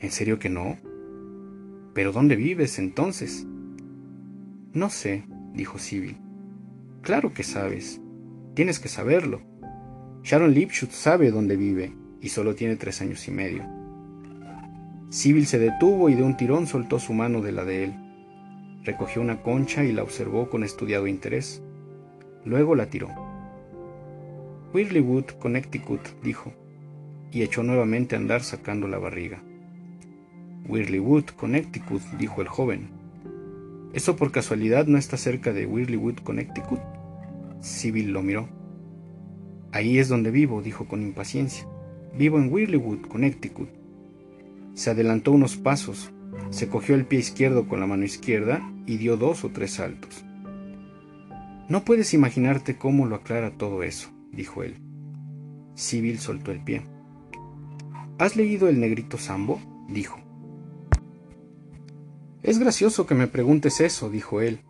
¿En 0.00 0.10
serio 0.10 0.38
que 0.38 0.48
no? 0.48 0.78
¿Pero 1.92 2.12
dónde 2.12 2.36
vives 2.36 2.78
entonces? 2.78 3.46
No 4.72 4.90
sé, 4.90 5.24
dijo 5.52 5.78
Sibyl. 5.78 6.16
Claro 7.02 7.32
que 7.32 7.42
sabes. 7.42 8.00
Tienes 8.54 8.80
que 8.80 8.88
saberlo. 8.88 9.42
Sharon 10.24 10.54
Lipschutz 10.54 10.94
sabe 10.94 11.30
dónde 11.30 11.54
vive 11.54 11.92
y 12.22 12.30
solo 12.30 12.54
tiene 12.54 12.76
tres 12.76 13.02
años 13.02 13.28
y 13.28 13.30
medio. 13.30 13.62
Sibyl 15.10 15.46
se 15.46 15.58
detuvo 15.58 16.08
y 16.08 16.14
de 16.14 16.22
un 16.22 16.38
tirón 16.38 16.66
soltó 16.66 16.98
su 16.98 17.12
mano 17.12 17.42
de 17.42 17.52
la 17.52 17.66
de 17.66 17.84
él. 17.84 17.94
Recogió 18.84 19.20
una 19.20 19.42
concha 19.42 19.84
y 19.84 19.92
la 19.92 20.02
observó 20.02 20.48
con 20.48 20.64
estudiado 20.64 21.06
interés. 21.06 21.62
Luego 22.46 22.74
la 22.74 22.86
tiró. 22.86 23.08
Wood, 24.72 25.26
Connecticut, 25.38 26.00
dijo, 26.22 26.54
y 27.30 27.42
echó 27.42 27.62
nuevamente 27.62 28.16
a 28.16 28.18
andar 28.18 28.42
sacando 28.42 28.88
la 28.88 28.96
barriga. 28.96 29.42
Wood, 30.66 31.32
Connecticut, 31.36 32.02
dijo 32.18 32.40
el 32.40 32.48
joven. 32.48 32.88
¿Eso 33.92 34.16
por 34.16 34.32
casualidad 34.32 34.86
no 34.86 34.96
está 34.96 35.18
cerca 35.18 35.52
de 35.52 35.66
Wood, 35.66 36.20
Connecticut? 36.24 36.80
Sibyl 37.60 38.10
lo 38.10 38.22
miró. 38.22 38.63
Ahí 39.74 39.98
es 39.98 40.08
donde 40.08 40.30
vivo, 40.30 40.62
dijo 40.62 40.86
con 40.86 41.02
impaciencia. 41.02 41.66
Vivo 42.16 42.38
en 42.38 42.48
Wood, 42.48 43.08
Connecticut. 43.08 43.68
Se 44.74 44.90
adelantó 44.90 45.32
unos 45.32 45.56
pasos, 45.56 46.12
se 46.50 46.68
cogió 46.68 46.94
el 46.94 47.06
pie 47.06 47.18
izquierdo 47.18 47.66
con 47.66 47.80
la 47.80 47.88
mano 47.88 48.04
izquierda 48.04 48.62
y 48.86 48.98
dio 48.98 49.16
dos 49.16 49.42
o 49.42 49.48
tres 49.48 49.72
saltos. 49.72 50.24
No 51.68 51.84
puedes 51.84 52.14
imaginarte 52.14 52.76
cómo 52.76 53.06
lo 53.06 53.16
aclara 53.16 53.58
todo 53.58 53.82
eso, 53.82 54.10
dijo 54.30 54.62
él. 54.62 54.76
Sibyl 55.74 56.20
soltó 56.20 56.52
el 56.52 56.62
pie. 56.62 56.82
¿Has 58.18 58.36
leído 58.36 58.68
El 58.68 58.78
negrito 58.78 59.18
Sambo? 59.18 59.60
dijo. 59.88 60.20
Es 62.44 62.60
gracioso 62.60 63.08
que 63.08 63.16
me 63.16 63.26
preguntes 63.26 63.80
eso, 63.80 64.08
dijo 64.08 64.40
él. 64.40 64.60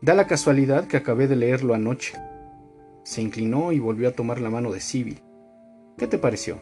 Da 0.00 0.14
la 0.14 0.28
casualidad 0.28 0.86
que 0.86 0.96
acabé 0.96 1.26
de 1.26 1.34
leerlo 1.34 1.74
anoche. 1.74 2.14
Se 3.04 3.22
inclinó 3.22 3.72
y 3.72 3.78
volvió 3.78 4.08
a 4.08 4.12
tomar 4.12 4.40
la 4.40 4.50
mano 4.50 4.72
de 4.72 4.80
Sibyl. 4.80 5.22
¿Qué 5.96 6.06
te 6.06 6.18
pareció? 6.18 6.60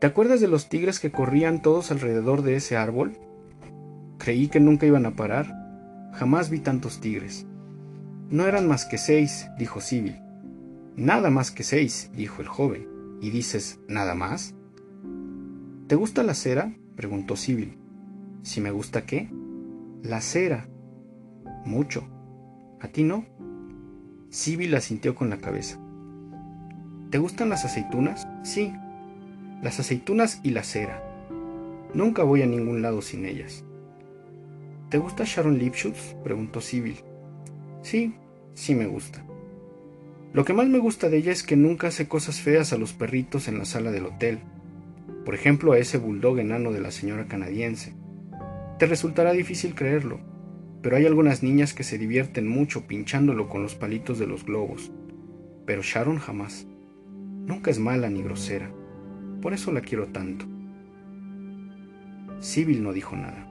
¿Te 0.00 0.06
acuerdas 0.06 0.40
de 0.40 0.48
los 0.48 0.68
tigres 0.68 0.98
que 0.98 1.12
corrían 1.12 1.62
todos 1.62 1.90
alrededor 1.90 2.42
de 2.42 2.56
ese 2.56 2.76
árbol? 2.76 3.12
Creí 4.18 4.48
que 4.48 4.60
nunca 4.60 4.86
iban 4.86 5.06
a 5.06 5.16
parar. 5.16 5.46
Jamás 6.12 6.50
vi 6.50 6.60
tantos 6.60 7.00
tigres. 7.00 7.46
No 8.28 8.46
eran 8.46 8.66
más 8.66 8.84
que 8.84 8.98
seis, 8.98 9.48
dijo 9.58 9.80
Sibyl. 9.80 10.20
Nada 10.96 11.30
más 11.30 11.50
que 11.50 11.62
seis, 11.62 12.10
dijo 12.14 12.42
el 12.42 12.48
joven. 12.48 12.88
¿Y 13.20 13.30
dices, 13.30 13.78
nada 13.88 14.14
más? 14.14 14.54
¿Te 15.86 15.94
gusta 15.94 16.22
la 16.22 16.34
cera? 16.34 16.74
preguntó 16.96 17.36
Sibyl. 17.36 17.78
¿Si 18.42 18.60
me 18.60 18.70
gusta 18.70 19.06
qué? 19.06 19.30
La 20.02 20.20
cera. 20.20 20.68
Mucho. 21.64 22.04
¿A 22.80 22.88
ti 22.88 23.04
no? 23.04 23.24
Sibyl 24.32 24.74
asintió 24.74 25.14
con 25.14 25.28
la 25.28 25.36
cabeza. 25.36 25.78
¿Te 27.10 27.18
gustan 27.18 27.50
las 27.50 27.66
aceitunas? 27.66 28.26
Sí, 28.42 28.72
las 29.62 29.78
aceitunas 29.78 30.40
y 30.42 30.52
la 30.52 30.62
cera. 30.62 31.04
Nunca 31.92 32.22
voy 32.22 32.40
a 32.40 32.46
ningún 32.46 32.80
lado 32.80 33.02
sin 33.02 33.26
ellas. 33.26 33.62
¿Te 34.88 34.96
gusta 34.96 35.24
Sharon 35.26 35.58
Lipschutz? 35.58 36.14
preguntó 36.24 36.62
Sibyl. 36.62 36.96
Sí, 37.82 38.14
sí 38.54 38.74
me 38.74 38.86
gusta. 38.86 39.22
Lo 40.32 40.46
que 40.46 40.54
más 40.54 40.66
me 40.66 40.78
gusta 40.78 41.10
de 41.10 41.18
ella 41.18 41.32
es 41.32 41.42
que 41.42 41.56
nunca 41.56 41.88
hace 41.88 42.08
cosas 42.08 42.40
feas 42.40 42.72
a 42.72 42.78
los 42.78 42.94
perritos 42.94 43.48
en 43.48 43.58
la 43.58 43.66
sala 43.66 43.90
del 43.90 44.06
hotel. 44.06 44.38
Por 45.26 45.34
ejemplo, 45.34 45.72
a 45.72 45.78
ese 45.78 45.98
bulldog 45.98 46.38
enano 46.38 46.72
de 46.72 46.80
la 46.80 46.90
señora 46.90 47.26
canadiense. 47.26 47.92
Te 48.78 48.86
resultará 48.86 49.32
difícil 49.32 49.74
creerlo, 49.74 50.20
pero 50.82 50.96
hay 50.96 51.06
algunas 51.06 51.44
niñas 51.44 51.74
que 51.74 51.84
se 51.84 51.96
divierten 51.96 52.48
mucho 52.48 52.86
pinchándolo 52.88 53.48
con 53.48 53.62
los 53.62 53.76
palitos 53.76 54.18
de 54.18 54.26
los 54.26 54.44
globos. 54.44 54.90
Pero 55.64 55.82
Sharon 55.82 56.18
jamás. 56.18 56.66
Nunca 57.46 57.70
es 57.70 57.78
mala 57.78 58.10
ni 58.10 58.22
grosera. 58.22 58.70
Por 59.40 59.54
eso 59.54 59.70
la 59.70 59.80
quiero 59.80 60.08
tanto. 60.08 60.44
Sibyl 62.40 62.82
no 62.82 62.92
dijo 62.92 63.14
nada. 63.14 63.48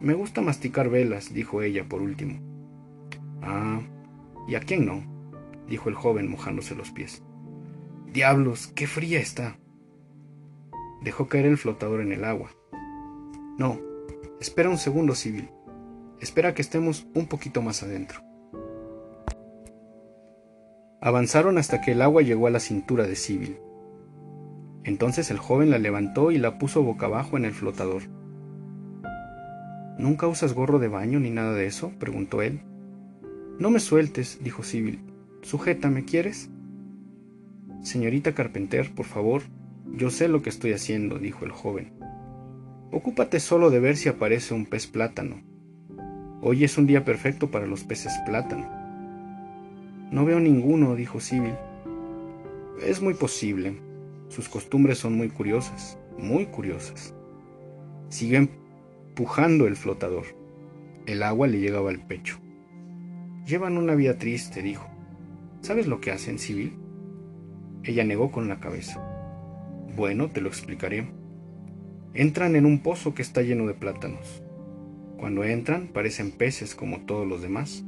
Me 0.00 0.14
gusta 0.14 0.40
masticar 0.40 0.90
velas, 0.90 1.32
dijo 1.32 1.62
ella 1.62 1.88
por 1.88 2.02
último. 2.02 2.40
Ah, 3.40 3.80
¿y 4.48 4.56
a 4.56 4.60
quién 4.60 4.84
no? 4.84 5.04
dijo 5.68 5.88
el 5.88 5.94
joven 5.94 6.28
mojándose 6.28 6.74
los 6.74 6.90
pies. 6.90 7.22
Diablos, 8.12 8.66
qué 8.74 8.88
fría 8.88 9.20
está. 9.20 9.56
Dejó 11.02 11.28
caer 11.28 11.46
el 11.46 11.56
flotador 11.56 12.00
en 12.00 12.10
el 12.10 12.24
agua. 12.24 12.50
No, 13.58 13.78
espera 14.40 14.68
un 14.68 14.78
segundo, 14.78 15.14
Sibyl. 15.14 15.48
Espera 16.22 16.54
que 16.54 16.62
estemos 16.62 17.04
un 17.14 17.26
poquito 17.26 17.62
más 17.62 17.82
adentro. 17.82 18.20
Avanzaron 21.00 21.58
hasta 21.58 21.80
que 21.80 21.90
el 21.90 22.00
agua 22.00 22.22
llegó 22.22 22.46
a 22.46 22.50
la 22.50 22.60
cintura 22.60 23.08
de 23.08 23.16
Sibyl. 23.16 23.58
Entonces 24.84 25.32
el 25.32 25.38
joven 25.38 25.70
la 25.70 25.78
levantó 25.78 26.30
y 26.30 26.38
la 26.38 26.58
puso 26.58 26.84
boca 26.84 27.06
abajo 27.06 27.36
en 27.36 27.44
el 27.44 27.52
flotador. 27.52 28.02
¿Nunca 29.98 30.28
usas 30.28 30.54
gorro 30.54 30.78
de 30.78 30.86
baño 30.86 31.18
ni 31.18 31.30
nada 31.30 31.54
de 31.54 31.66
eso? 31.66 31.90
preguntó 31.98 32.40
él. 32.40 32.60
No 33.58 33.70
me 33.70 33.80
sueltes, 33.80 34.38
dijo 34.44 34.62
Sibyl. 34.62 35.00
Sujétame, 35.42 36.04
¿quieres? 36.04 36.50
Señorita 37.82 38.32
Carpenter, 38.32 38.94
por 38.94 39.06
favor, 39.06 39.42
yo 39.90 40.08
sé 40.10 40.28
lo 40.28 40.40
que 40.40 40.50
estoy 40.50 40.72
haciendo, 40.72 41.18
dijo 41.18 41.44
el 41.44 41.50
joven. 41.50 41.92
Ocúpate 42.92 43.40
solo 43.40 43.70
de 43.70 43.80
ver 43.80 43.96
si 43.96 44.08
aparece 44.08 44.54
un 44.54 44.66
pez 44.66 44.86
plátano. 44.86 45.51
Hoy 46.44 46.64
es 46.64 46.76
un 46.76 46.88
día 46.88 47.04
perfecto 47.04 47.52
para 47.52 47.68
los 47.68 47.84
peces 47.84 48.12
plátano. 48.26 48.68
No 50.10 50.24
veo 50.24 50.40
ninguno, 50.40 50.96
dijo 50.96 51.20
Sibyl. 51.20 51.54
Es 52.84 53.00
muy 53.00 53.14
posible, 53.14 53.78
sus 54.28 54.48
costumbres 54.48 54.98
son 54.98 55.16
muy 55.16 55.28
curiosas, 55.28 55.96
muy 56.18 56.46
curiosas. 56.46 57.14
Sigue 58.08 58.38
empujando 58.38 59.68
el 59.68 59.76
flotador. 59.76 60.24
El 61.06 61.22
agua 61.22 61.46
le 61.46 61.60
llegaba 61.60 61.90
al 61.90 62.04
pecho. 62.04 62.40
Llevan 63.46 63.78
una 63.78 63.94
vida 63.94 64.18
triste, 64.18 64.62
dijo. 64.62 64.88
¿Sabes 65.60 65.86
lo 65.86 66.00
que 66.00 66.10
hacen, 66.10 66.40
Civil? 66.40 66.76
Ella 67.84 68.02
negó 68.02 68.32
con 68.32 68.48
la 68.48 68.58
cabeza. 68.58 69.00
Bueno, 69.94 70.28
te 70.28 70.40
lo 70.40 70.48
explicaré. 70.48 71.06
Entran 72.14 72.56
en 72.56 72.66
un 72.66 72.80
pozo 72.80 73.14
que 73.14 73.22
está 73.22 73.42
lleno 73.42 73.68
de 73.68 73.74
plátanos. 73.74 74.41
Cuando 75.22 75.44
entran 75.44 75.86
parecen 75.86 76.32
peces 76.32 76.74
como 76.74 77.02
todos 77.02 77.28
los 77.28 77.42
demás, 77.42 77.84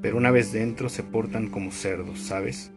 pero 0.00 0.16
una 0.16 0.30
vez 0.30 0.52
dentro 0.52 0.88
se 0.88 1.02
portan 1.02 1.50
como 1.50 1.70
cerdos, 1.70 2.18
¿sabes? 2.18 2.72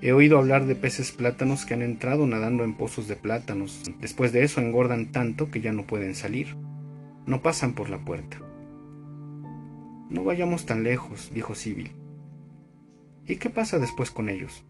He 0.00 0.12
oído 0.12 0.38
hablar 0.38 0.64
de 0.66 0.76
peces 0.76 1.10
plátanos 1.10 1.66
que 1.66 1.74
han 1.74 1.82
entrado 1.82 2.24
nadando 2.24 2.62
en 2.62 2.74
pozos 2.74 3.08
de 3.08 3.16
plátanos. 3.16 3.82
Después 4.00 4.30
de 4.30 4.44
eso 4.44 4.60
engordan 4.60 5.10
tanto 5.10 5.50
que 5.50 5.60
ya 5.60 5.72
no 5.72 5.82
pueden 5.88 6.14
salir. 6.14 6.54
No 7.26 7.42
pasan 7.42 7.72
por 7.72 7.90
la 7.90 7.98
puerta. 7.98 8.36
No 10.08 10.22
vayamos 10.22 10.64
tan 10.64 10.84
lejos, 10.84 11.32
dijo 11.34 11.56
Sibyl. 11.56 11.90
¿Y 13.26 13.38
qué 13.38 13.50
pasa 13.50 13.80
después 13.80 14.12
con 14.12 14.28
ellos? 14.28 14.64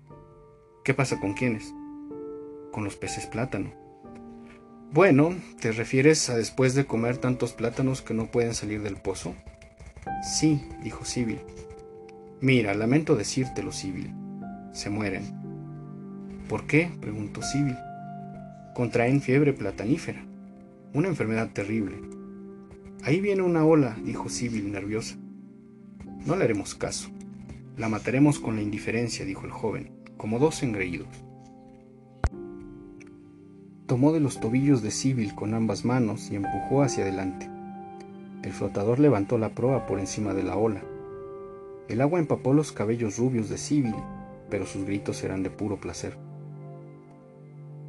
¿Qué 0.83 0.95
pasa 0.95 1.21
con 1.21 1.35
quiénes? 1.35 1.75
Con 2.73 2.85
los 2.85 2.97
peces 2.97 3.27
plátano. 3.27 3.84
Bueno, 4.95 5.35
¿te 5.59 5.73
refieres 5.73 6.31
a 6.31 6.37
después 6.37 6.77
de 6.77 6.87
comer 6.87 7.19
tantos 7.19 7.53
plátanos 7.53 8.01
que 8.01 8.15
no 8.15 8.31
pueden 8.31 8.55
salir 8.55 8.81
del 8.81 8.95
pozo? 8.95 9.35
Sí, 10.23 10.63
dijo 10.85 11.05
Sibyl. 11.05 11.41
Mira, 12.41 12.75
lamento 12.75 13.17
decírtelo, 13.17 13.73
Sibyl 13.73 14.15
se 14.73 14.91
mueren. 14.91 15.25
¿Por 16.49 16.69
qué? 16.69 16.93
preguntó 17.01 17.43
Sibyl. 17.43 17.77
Contraen 18.73 19.21
fiebre 19.21 19.53
platanífera, 19.53 20.25
una 20.93 21.09
enfermedad 21.09 21.51
terrible. 21.53 21.97
Ahí 23.03 23.21
viene 23.21 23.43
una 23.43 23.65
ola, 23.65 23.97
dijo 24.05 24.29
Sibyl 24.29 24.71
nerviosa. 24.71 25.17
No 26.25 26.37
le 26.37 26.45
haremos 26.45 26.77
caso. 26.77 27.11
La 27.77 27.89
mataremos 27.89 28.39
con 28.39 28.55
la 28.55 28.63
indiferencia, 28.63 29.25
dijo 29.25 29.45
el 29.45 29.51
joven, 29.51 29.91
como 30.17 30.39
dos 30.39 30.63
engreídos. 30.63 31.09
Tomó 33.87 34.13
de 34.13 34.21
los 34.21 34.41
tobillos 34.41 34.83
de 34.83 34.91
Sibyl 34.91 35.35
con 35.35 35.55
ambas 35.55 35.85
manos 35.85 36.31
y 36.31 36.37
empujó 36.37 36.83
hacia 36.83 37.05
adelante. 37.05 37.49
El 38.43 38.53
flotador 38.53 38.99
levantó 38.99 39.39
la 39.39 39.51
proa 39.51 39.87
por 39.87 39.99
encima 39.99 40.35
de 40.35 40.43
la 40.43 40.57
ola. 40.57 40.83
El 41.89 42.01
agua 42.01 42.19
empapó 42.19 42.53
los 42.55 42.73
cabellos 42.73 43.19
rubios 43.19 43.49
de 43.49 43.59
Sibyl 43.59 43.95
pero 44.51 44.67
sus 44.67 44.85
gritos 44.85 45.23
eran 45.25 45.43
de 45.43 45.51
puro 45.51 45.81
placer. 45.81 46.17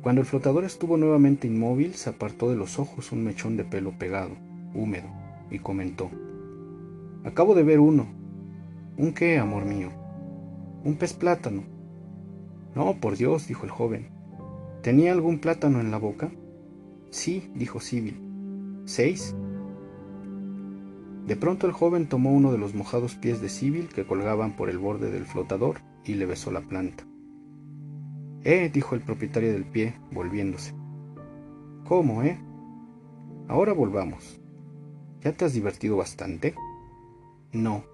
Cuando 0.02 0.22
el 0.22 0.28
flotador 0.28 0.64
estuvo 0.64 0.98
nuevamente 0.98 1.48
inmóvil, 1.48 1.94
se 1.94 2.10
apartó 2.10 2.50
de 2.50 2.56
los 2.56 2.80
ojos 2.80 3.12
un 3.12 3.24
mechón 3.24 3.58
de 3.58 3.64
pelo 3.64 3.92
pegado, 3.92 4.32
húmedo, 4.74 5.08
y 5.50 5.60
comentó, 5.60 6.10
Acabo 7.24 7.56
de 7.56 7.64
ver 7.64 7.80
uno. 7.80 8.08
¿Un 8.98 9.14
qué, 9.14 9.38
amor 9.38 9.66
mío? 9.66 9.90
Un 10.84 10.96
pez 10.96 11.14
plátano. 11.14 11.64
No, 12.76 12.96
por 12.96 13.18
Dios, 13.18 13.48
dijo 13.48 13.66
el 13.66 13.72
joven. 13.72 14.10
¿Tenía 14.86 15.14
algún 15.14 15.40
plátano 15.40 15.80
en 15.80 15.90
la 15.90 15.98
boca? 15.98 16.30
Sí, 17.10 17.50
dijo 17.56 17.80
Sibyl. 17.80 18.22
¿Seis? 18.86 19.36
De 21.26 21.36
pronto 21.36 21.66
el 21.66 21.74
joven 21.74 22.08
tomó 22.08 22.32
uno 22.32 22.52
de 22.52 22.60
los 22.60 22.76
mojados 22.76 23.16
pies 23.16 23.42
de 23.42 23.50
Sibyl 23.50 23.88
que 23.88 24.06
colgaban 24.06 24.56
por 24.56 24.70
el 24.70 24.78
borde 24.78 25.10
del 25.10 25.26
flotador 25.26 25.82
y 26.04 26.14
le 26.14 26.28
besó 26.28 26.52
la 26.52 26.62
planta. 26.62 27.04
Eh, 28.44 28.70
dijo 28.72 28.94
el 28.94 29.02
propietario 29.02 29.54
del 29.54 29.66
pie, 29.66 29.96
volviéndose. 30.12 30.76
¿Cómo, 31.86 32.22
eh? 32.22 32.38
Ahora 33.48 33.74
volvamos. 33.74 34.40
¿Ya 35.22 35.34
te 35.34 35.46
has 35.46 35.54
divertido 35.54 35.98
bastante? 35.98 36.54
No. 37.52 37.86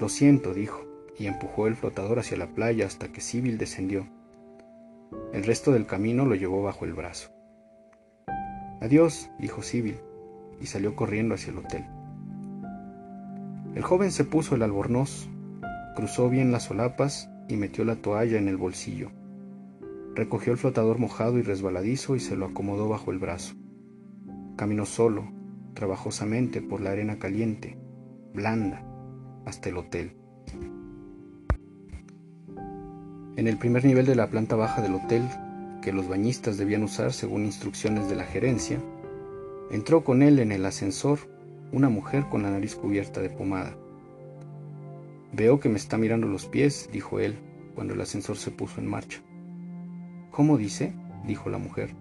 Lo 0.00 0.08
siento, 0.08 0.54
dijo, 0.54 0.86
y 1.18 1.26
empujó 1.26 1.66
el 1.66 1.76
flotador 1.76 2.18
hacia 2.18 2.38
la 2.38 2.54
playa 2.54 2.86
hasta 2.86 3.12
que 3.12 3.20
Sibyl 3.20 3.58
descendió. 3.58 4.06
El 5.32 5.44
resto 5.44 5.72
del 5.72 5.86
camino 5.86 6.24
lo 6.24 6.34
llevó 6.34 6.62
bajo 6.62 6.84
el 6.84 6.94
brazo. 6.94 7.30
Adiós, 8.80 9.30
dijo 9.38 9.62
Sibyl, 9.62 9.98
y 10.60 10.66
salió 10.66 10.96
corriendo 10.96 11.34
hacia 11.34 11.50
el 11.50 11.58
hotel. 11.58 11.84
El 13.74 13.82
joven 13.82 14.10
se 14.10 14.24
puso 14.24 14.54
el 14.54 14.62
albornoz, 14.62 15.28
cruzó 15.94 16.28
bien 16.28 16.50
las 16.50 16.64
solapas 16.64 17.30
y 17.48 17.56
metió 17.56 17.84
la 17.84 17.96
toalla 17.96 18.38
en 18.38 18.48
el 18.48 18.56
bolsillo. 18.56 19.10
Recogió 20.14 20.52
el 20.52 20.58
flotador 20.58 20.98
mojado 20.98 21.38
y 21.38 21.42
resbaladizo 21.42 22.16
y 22.16 22.20
se 22.20 22.36
lo 22.36 22.46
acomodó 22.46 22.88
bajo 22.88 23.10
el 23.12 23.18
brazo. 23.18 23.54
Caminó 24.56 24.86
solo, 24.86 25.30
trabajosamente 25.74 26.60
por 26.62 26.80
la 26.80 26.90
arena 26.90 27.18
caliente, 27.18 27.78
blanda, 28.34 28.84
hasta 29.46 29.68
el 29.68 29.76
hotel. 29.76 30.19
En 33.36 33.46
el 33.46 33.56
primer 33.58 33.84
nivel 33.84 34.06
de 34.06 34.16
la 34.16 34.28
planta 34.28 34.56
baja 34.56 34.82
del 34.82 34.94
hotel, 34.94 35.22
que 35.82 35.92
los 35.92 36.08
bañistas 36.08 36.58
debían 36.58 36.82
usar 36.82 37.12
según 37.12 37.44
instrucciones 37.44 38.08
de 38.08 38.16
la 38.16 38.24
gerencia, 38.24 38.78
entró 39.70 40.04
con 40.04 40.22
él 40.22 40.38
en 40.40 40.52
el 40.52 40.66
ascensor 40.66 41.18
una 41.72 41.88
mujer 41.88 42.24
con 42.28 42.42
la 42.42 42.50
nariz 42.50 42.74
cubierta 42.74 43.20
de 43.20 43.30
pomada. 43.30 43.74
Veo 45.32 45.60
que 45.60 45.68
me 45.68 45.76
está 45.76 45.96
mirando 45.96 46.26
los 46.26 46.46
pies, 46.46 46.90
dijo 46.92 47.20
él, 47.20 47.38
cuando 47.74 47.94
el 47.94 48.00
ascensor 48.00 48.36
se 48.36 48.50
puso 48.50 48.80
en 48.80 48.88
marcha. 48.88 49.20
¿Cómo 50.30 50.58
dice? 50.58 50.92
dijo 51.26 51.50
la 51.50 51.58
mujer. 51.58 51.94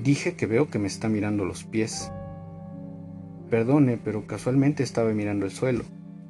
Dije 0.00 0.36
que 0.36 0.46
veo 0.46 0.70
que 0.70 0.78
me 0.78 0.86
está 0.86 1.08
mirando 1.08 1.44
los 1.44 1.64
pies. 1.64 2.10
Perdone, 3.50 3.98
pero 4.02 4.26
casualmente 4.26 4.82
estaba 4.82 5.12
mirando 5.12 5.44
el 5.44 5.52
suelo, 5.52 5.84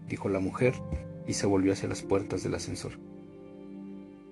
dijo 0.09 0.29
la 0.29 0.41
mujer, 0.41 0.75
y 1.27 1.35
se 1.35 1.47
volvió 1.47 1.73
hacia 1.73 1.89
las 1.89 2.03
puertas 2.03 2.43
del 2.43 2.55
ascensor. 2.55 3.06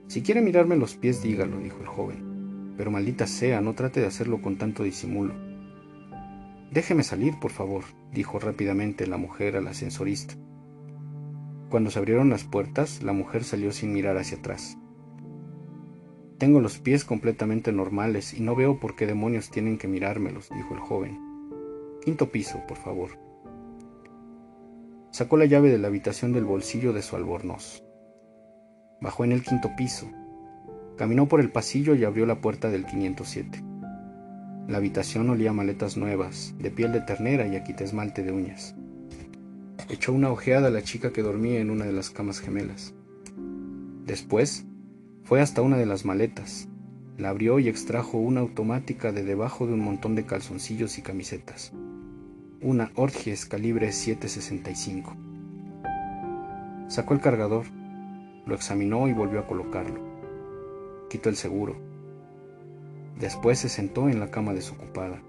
Si 0.07 0.23
quiere 0.23 0.41
mirarme 0.41 0.77
los 0.77 0.97
pies, 0.97 1.23
dígalo, 1.23 1.59
dijo 1.59 1.81
el 1.81 1.87
joven. 1.87 2.75
Pero 2.77 2.91
maldita 2.91 3.27
sea, 3.27 3.61
no 3.61 3.75
trate 3.75 4.01
de 4.01 4.07
hacerlo 4.07 4.43
con 4.43 4.57
tanto 4.57 4.83
disimulo. 4.83 5.35
Déjeme 6.71 7.05
salir, 7.05 7.39
por 7.41 7.53
favor, 7.53 7.85
dijo 8.13 8.39
rápidamente 8.39 9.07
la 9.07 9.17
mujer 9.17 9.57
al 9.57 9.69
ascensorista. 9.69 10.35
Cuando 11.71 11.91
se 11.91 11.99
abrieron 11.99 12.31
las 12.31 12.45
puertas, 12.45 13.03
la 13.03 13.13
mujer 13.13 13.45
salió 13.45 13.73
sin 13.73 13.93
mirar 13.93 14.17
hacia 14.17 14.39
atrás. 14.39 14.77
Tengo 16.39 16.61
los 16.61 16.79
pies 16.79 17.05
completamente 17.05 17.71
normales 17.71 18.35
y 18.35 18.41
no 18.41 18.57
veo 18.57 18.81
por 18.81 18.97
qué 18.97 19.07
demonios 19.07 19.51
tienen 19.51 19.79
que 19.79 19.87
mirármelos, 19.87 20.51
dijo 20.51 20.75
el 20.75 20.81
joven. 20.81 21.19
Quinto 22.05 22.29
piso, 22.29 22.61
por 22.67 22.77
favor. 22.77 23.11
Sacó 25.13 25.37
la 25.37 25.45
llave 25.45 25.71
de 25.71 25.79
la 25.79 25.87
habitación 25.87 26.33
del 26.33 26.45
bolsillo 26.45 26.93
de 26.93 27.03
su 27.03 27.15
albornoz. 27.15 27.84
Bajó 29.01 29.25
en 29.25 29.33
el 29.33 29.43
quinto 29.43 29.71
piso. 29.77 30.11
Caminó 30.97 31.29
por 31.29 31.41
el 31.41 31.51
pasillo 31.51 31.95
y 31.95 32.05
abrió 32.05 32.27
la 32.27 32.41
puerta 32.41 32.71
del 32.71 32.87
507. 32.87 33.63
La 34.69 34.79
habitación 34.79 35.29
olía 35.29 35.51
a 35.51 35.55
maletas 35.55 35.97
nuevas, 35.97 36.55
de 36.59 36.71
piel 36.71 36.93
de 36.93 37.01
ternera 37.01 37.47
y 37.47 37.57
a 37.57 37.65
esmalte 37.65 38.23
de 38.23 38.33
uñas. 38.33 38.75
Echó 39.91 40.13
una 40.13 40.31
ojeada 40.31 40.69
a 40.69 40.71
la 40.71 40.83
chica 40.83 41.13
que 41.13 41.23
dormía 41.23 41.61
en 41.61 41.71
una 41.71 41.85
de 41.85 41.93
las 41.93 42.11
camas 42.11 42.41
gemelas. 42.41 42.95
Después, 44.07 44.65
fue 45.23 45.41
hasta 45.41 45.61
una 45.61 45.77
de 45.77 45.87
las 45.87 46.05
maletas, 46.05 46.69
la 47.19 47.29
abrió 47.29 47.59
y 47.59 47.69
extrajo 47.69 48.19
una 48.19 48.41
automática 48.41 49.13
de 49.13 49.23
debajo 49.23 49.67
de 49.67 49.75
un 49.75 49.81
montón 49.81 50.15
de 50.15 50.27
calzoncillos 50.27 50.99
y 50.99 51.03
camisetas. 51.03 51.73
Una 52.61 52.91
Orgies 52.97 53.47
calibre 53.47 53.93
765. 53.93 55.15
Sacó 56.89 57.15
el 57.15 57.21
cargador, 57.21 57.67
lo 58.47 58.55
examinó 58.55 59.09
y 59.09 59.13
volvió 59.13 59.41
a 59.41 59.47
colocarlo. 59.47 60.01
Quitó 61.09 61.29
el 61.29 61.37
seguro 61.37 61.95
Después 63.19 63.61
se 63.61 63.69
sentó 63.69 64.09
en 64.09 64.19
la 64.19 64.31
cama 64.31 64.55
desocupada. 64.55 65.23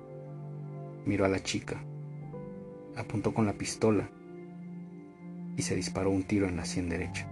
Miró 1.06 1.25
a 1.25 1.30
la 1.30 1.41
chica. 1.43 1.80
Apuntó 2.95 3.34
con 3.34 3.45
la 3.45 3.54
pistola 3.54 4.10
y 5.56 5.62
se 5.62 5.75
disparó 5.75 6.10
un 6.10 6.23
tiro 6.23 6.47
en 6.47 6.58
la 6.58 6.65
sien 6.65 6.89
derecha. 6.89 7.28